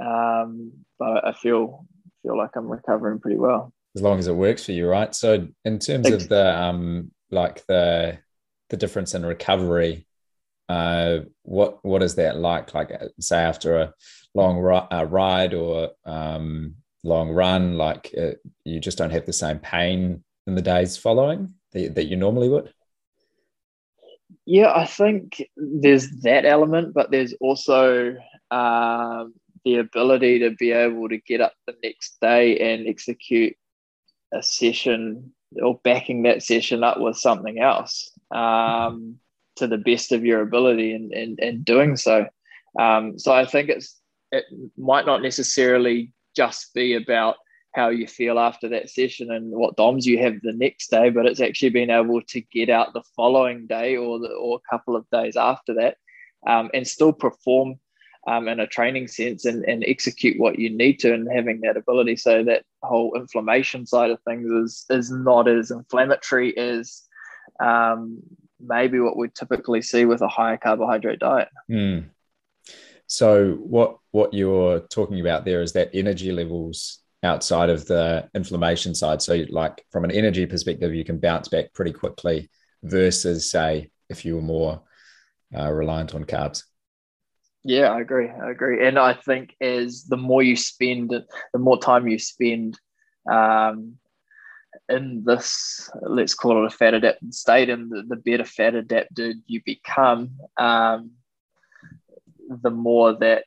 [0.00, 1.86] Um, but I feel
[2.22, 3.72] feel like I'm recovering pretty well.
[3.96, 5.14] As long as it works for you, right?
[5.14, 6.24] So in terms Thanks.
[6.24, 8.18] of the um like the
[8.70, 10.06] the difference in recovery,
[10.68, 12.74] uh, what what is that like?
[12.74, 13.94] Like uh, say after a
[14.34, 18.32] long ri- uh, ride or um, long run, like uh,
[18.64, 22.48] you just don't have the same pain in the days following that, that you normally
[22.48, 22.72] would.
[24.44, 28.16] Yeah, I think there's that element, but there's also
[28.50, 29.34] um,
[29.64, 33.54] the ability to be able to get up the next day and execute
[34.32, 35.32] a session
[35.62, 39.16] or backing that session up with something else um,
[39.56, 42.26] to the best of your ability and, and, and doing so.
[42.80, 44.00] Um, so I think it's
[44.32, 44.44] it
[44.78, 47.36] might not necessarily just be about
[47.72, 51.26] how you feel after that session and what DOMs you have the next day, but
[51.26, 54.94] it's actually being able to get out the following day or the, or a couple
[54.94, 55.96] of days after that
[56.46, 57.78] um, and still perform
[58.26, 61.76] um, in a training sense and, and execute what you need to and having that
[61.76, 67.02] ability so that whole inflammation side of things is is not as inflammatory as
[67.58, 68.22] um,
[68.60, 71.48] maybe what we typically see with a higher carbohydrate diet.
[71.70, 72.10] Mm.
[73.06, 78.94] So what what you're talking about there is that energy levels outside of the inflammation
[78.94, 79.22] side.
[79.22, 82.50] So like from an energy perspective, you can bounce back pretty quickly
[82.82, 84.82] versus say if you were more
[85.56, 86.64] uh, reliant on carbs.
[87.64, 88.28] Yeah, I agree.
[88.28, 88.86] I agree.
[88.86, 92.78] And I think as the more you spend, the more time you spend
[93.30, 93.98] um,
[94.88, 99.36] in this, let's call it a fat adapted state, and the, the better fat adapted
[99.46, 101.12] you become, um,
[102.62, 103.44] the more that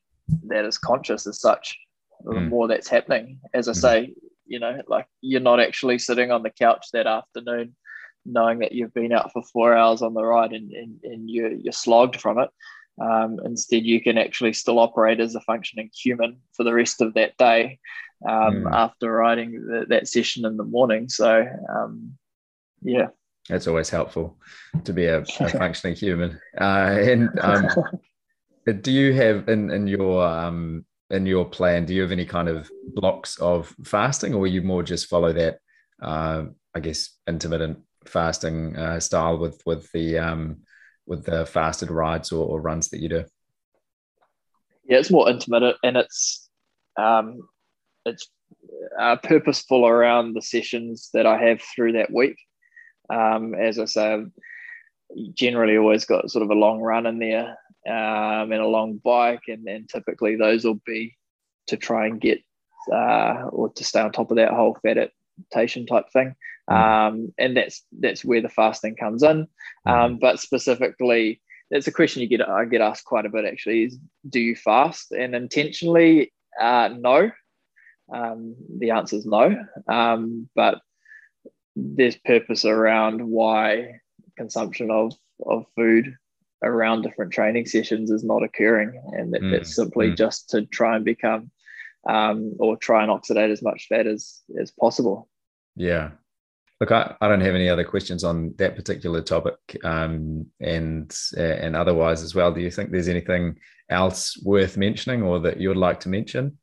[0.48, 1.78] that is conscious as such,
[2.26, 2.50] the mm.
[2.50, 3.40] more that's happening.
[3.54, 3.82] As I mm.
[3.82, 4.14] say,
[4.46, 7.76] you know, like you're not actually sitting on the couch that afternoon
[8.26, 11.52] knowing that you've been out for four hours on the ride and, and, and you're,
[11.52, 12.50] you're slogged from it.
[13.00, 17.14] Um, instead, you can actually still operate as a functioning human for the rest of
[17.14, 17.80] that day
[18.28, 18.72] um, mm.
[18.74, 21.10] after riding the, that session in the morning.
[21.10, 22.18] So, um,
[22.82, 23.08] yeah.
[23.50, 24.38] That's always helpful
[24.86, 26.40] to be a, a functioning human.
[26.60, 27.68] Uh, and um,
[28.82, 32.48] do you have in, in your um, in your plan, do you have any kind
[32.48, 35.60] of blocks of fasting, or you more just follow that,
[36.02, 40.58] uh, I guess, intermittent fasting uh, style with with the um,
[41.06, 43.26] with the fasted rides or, or runs that you do?
[44.88, 46.50] Yeah, it's more intermittent and it's
[46.98, 47.48] um,
[48.06, 48.30] it's
[49.00, 52.38] uh, purposeful around the sessions that I have through that week.
[53.10, 54.26] Um, as I say,
[55.34, 59.44] generally always got sort of a long run in there um, and a long bike,
[59.48, 61.16] and, and typically those will be
[61.68, 62.40] to try and get
[62.92, 66.36] uh, or to stay on top of that whole fat adaptation type thing.
[66.70, 66.76] Mm.
[66.76, 69.48] Um, and that's that's where the fasting comes in.
[69.88, 69.92] Mm.
[69.92, 71.42] Um, but specifically,
[71.72, 73.98] that's a question you get I get asked quite a bit actually is
[74.30, 75.12] do you fast?
[75.12, 77.32] And intentionally, uh, no.
[78.14, 79.56] Um, the answer is no.
[79.88, 80.80] Um, but
[81.76, 84.00] there's purpose around why
[84.38, 85.14] consumption of,
[85.46, 86.16] of food
[86.64, 89.02] around different training sessions is not occurring.
[89.14, 89.52] And that, mm.
[89.52, 90.18] that's simply mm.
[90.18, 91.52] just to try and become
[92.08, 95.28] um, or try and oxidate as much fat as, as possible.
[95.76, 96.12] Yeah,
[96.82, 99.56] Look, I, I don't have any other questions on that particular topic,
[99.86, 102.52] um, and uh, and otherwise as well.
[102.52, 103.58] Do you think there's anything
[103.90, 106.58] else worth mentioning, or that you would like to mention?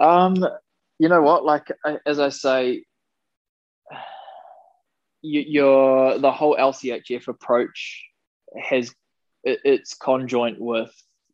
[0.00, 0.36] Um,
[0.98, 1.44] you know what?
[1.44, 1.70] Like
[2.06, 2.84] as I say,
[5.22, 8.04] your the whole LCHF approach
[8.60, 8.94] has
[9.44, 10.92] it's conjoint with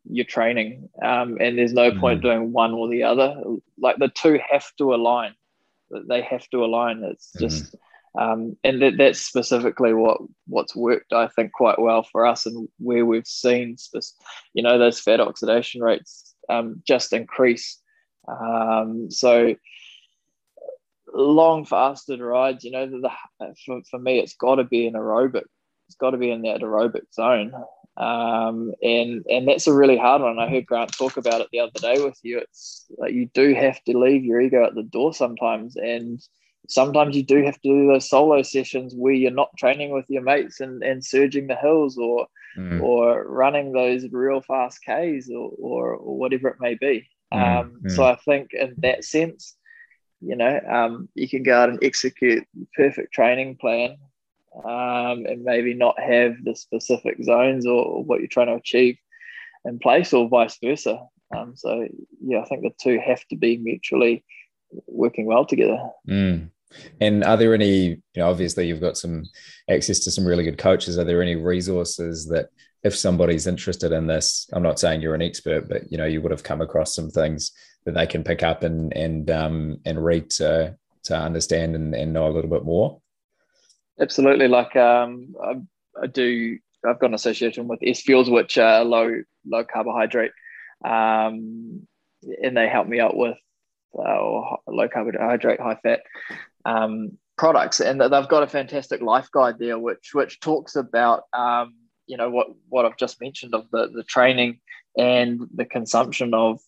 [0.09, 2.23] your training, um, and there's no point mm.
[2.23, 3.35] doing one or the other.
[3.77, 5.33] Like the two have to align
[5.89, 7.03] they have to align.
[7.03, 7.45] It's mm-hmm.
[7.45, 8.19] just, mm-hmm.
[8.21, 12.67] um, and that, that's specifically what what's worked, I think, quite well for us, and
[12.77, 13.77] where we've seen,
[14.53, 17.81] you know, those fat oxidation rates um, just increase.
[18.27, 19.55] Um, so
[21.15, 23.09] long fasted rides, you know, the,
[23.39, 25.43] the for, for me, it's got to be an aerobic.
[25.87, 27.53] It's got to be in that aerobic zone.
[27.97, 30.37] Um, and and that's a really hard one.
[30.37, 32.39] I heard Grant talk about it the other day with you.
[32.39, 36.21] It's like you do have to leave your ego at the door sometimes, and
[36.67, 40.23] sometimes you do have to do those solo sessions where you're not training with your
[40.23, 42.81] mates and, and surging the hills or mm.
[42.81, 47.07] or running those real fast Ks or, or, or whatever it may be.
[47.33, 47.59] Mm.
[47.59, 47.91] Um, mm.
[47.91, 49.55] So I think in that sense,
[50.21, 52.45] you know, um, you can go out and execute
[52.75, 53.97] perfect training plan
[54.63, 58.97] um, and maybe not have the specific zones or, or, what you're trying to achieve
[59.65, 61.01] in place or vice versa.
[61.35, 61.87] Um, so
[62.21, 64.23] yeah, I think the two have to be mutually
[64.87, 65.79] working well together.
[66.07, 66.51] Mm.
[67.01, 69.23] And are there any, you know, obviously you've got some
[69.69, 70.97] access to some really good coaches.
[70.97, 72.49] Are there any resources that
[72.83, 76.21] if somebody's interested in this, I'm not saying you're an expert, but you know, you
[76.21, 77.51] would have come across some things
[77.85, 82.13] that they can pick up and and um and read to to understand and, and
[82.13, 82.99] know a little bit more?
[83.99, 84.47] Absolutely.
[84.47, 85.61] Like um I,
[86.03, 86.57] I do
[86.87, 90.31] I've got an association with S Fuels, which are low low carbohydrate.
[90.83, 91.87] Um
[92.41, 93.37] and they help me out with
[93.97, 96.01] uh, low carbohydrate, high fat
[96.65, 101.75] um, products, and they've got a fantastic life guide there, which which talks about um,
[102.07, 104.59] you know what what I've just mentioned of the the training
[104.97, 106.59] and the consumption of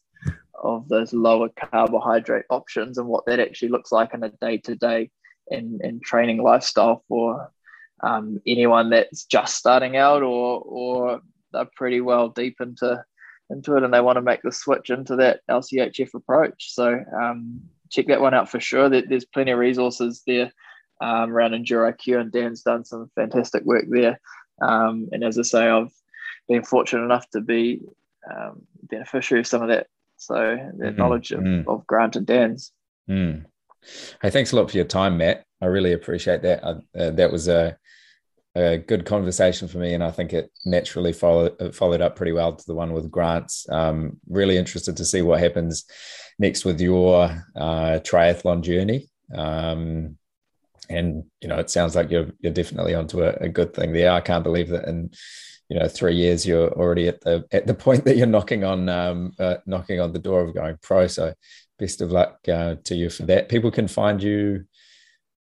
[0.62, 4.76] of those lower carbohydrate options and what that actually looks like in a day to
[4.76, 5.10] day
[5.50, 7.52] and training lifestyle for
[8.02, 11.22] um, anyone that's just starting out or or
[11.54, 13.04] they're pretty well deep into
[13.50, 16.74] into it and they want to make the switch into that LCHF approach.
[16.74, 18.90] So um, check that one out for sure.
[18.90, 20.52] There's plenty of resources there
[21.00, 24.20] um, around Endure IQ, and Dan's done some fantastic work there.
[24.62, 25.94] Um, and as I say, I've
[26.50, 27.82] been fortunate enough to be
[28.30, 29.88] um, beneficiary of some of that.
[30.18, 30.98] So that mm-hmm.
[30.98, 31.68] knowledge of, mm.
[31.68, 32.72] of, Grant and Dan's.
[33.10, 33.46] Mm.
[34.22, 35.46] Hey, thanks a lot for your time, Matt.
[35.62, 36.64] I really appreciate that.
[36.64, 37.78] Uh, uh, that was a,
[38.56, 42.56] a, good conversation for me, and I think it naturally followed followed up pretty well
[42.56, 43.68] to the one with Grant's.
[43.70, 45.86] Um, really interested to see what happens
[46.40, 49.10] next with your uh, triathlon journey.
[49.34, 50.18] Um,
[50.90, 54.12] and you know, it sounds like you're you're definitely onto a, a, good thing there.
[54.12, 55.12] I can't believe that in
[55.70, 58.88] you know three years you're already at the at the point that you're knocking on
[58.90, 61.08] um, uh, knocking on the door of going pro.
[61.08, 61.34] So
[61.78, 63.50] best of luck uh, to you for that.
[63.50, 64.66] People can find you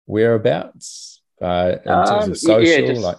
[0.06, 3.18] whereabouts uh, in terms um, of social, yeah, just, like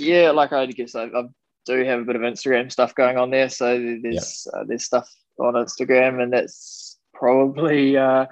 [0.00, 1.24] yeah, like I guess I, I,
[1.66, 3.50] do have a bit of Instagram stuff going on there.
[3.50, 4.54] So there's yep.
[4.54, 5.08] Uh, there's stuff
[5.38, 8.26] on Instagram, and that's probably uh,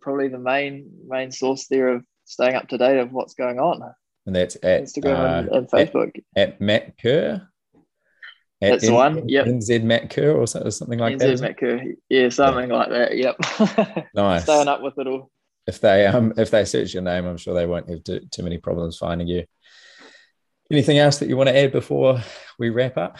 [0.00, 3.82] probably the main main source there of staying up to date of what's going on.
[4.26, 6.12] And that's at Instagram uh, and, Facebook.
[6.36, 7.48] At, at Matt Kerr.
[8.62, 9.28] At that's N- the one.
[9.28, 9.46] Yep.
[9.46, 11.28] NZ Matt Kerr or something like NZ that.
[11.28, 11.82] NZ Matt Kerr.
[12.08, 12.76] Yeah, something yeah.
[12.76, 13.16] like that.
[13.16, 14.06] Yep.
[14.14, 14.42] nice.
[14.44, 15.30] Staying up with it all.
[15.66, 18.42] If they um if they search your name, I'm sure they won't have too, too
[18.42, 19.44] many problems finding you.
[20.70, 22.20] Anything else that you want to add before
[22.58, 23.18] we wrap up?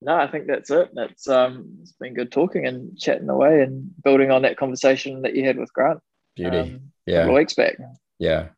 [0.00, 0.90] no, I think that's it.
[0.94, 5.34] It's um, it's been good talking and chatting away and building on that conversation that
[5.34, 6.00] you had with Grant.
[6.36, 7.76] Beauty, um, yeah, a weeks back.
[8.18, 8.48] Yeah,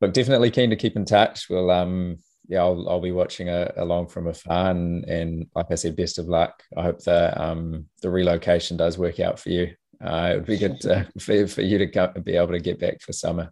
[0.00, 1.48] but definitely keen to keep in touch.
[1.48, 2.18] We'll um,
[2.48, 6.18] yeah, I'll, I'll be watching a, along from afar, and, and like I said, best
[6.18, 6.62] of luck.
[6.76, 9.74] I hope the um the relocation does work out for you.
[10.04, 12.78] Uh, it would be good to, for, for you to come, be able to get
[12.78, 13.50] back for summer.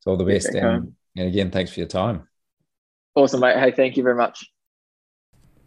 [0.00, 2.28] So all the best, and, and again, thanks for your time.
[3.14, 3.58] Awesome, mate.
[3.58, 4.46] Hey, thank you very much.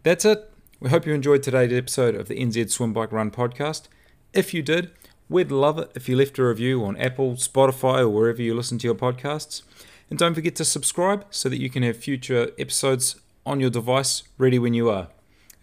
[0.03, 0.51] That's it.
[0.79, 3.87] We hope you enjoyed today's episode of the NZ Swim Bike Run podcast.
[4.31, 4.91] If you did,
[5.29, 8.77] we'd love it if you left a review on Apple, Spotify, or wherever you listen
[8.79, 9.61] to your podcasts.
[10.09, 14.23] And don't forget to subscribe so that you can have future episodes on your device
[14.37, 15.09] ready when you are.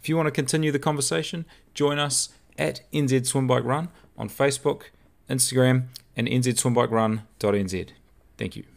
[0.01, 2.29] If you want to continue the conversation, join us
[2.59, 4.85] at NZ Swim Bike Run on Facebook,
[5.29, 5.85] Instagram,
[6.17, 7.89] and nzswimbikerun.nz.
[8.37, 8.74] Thank you.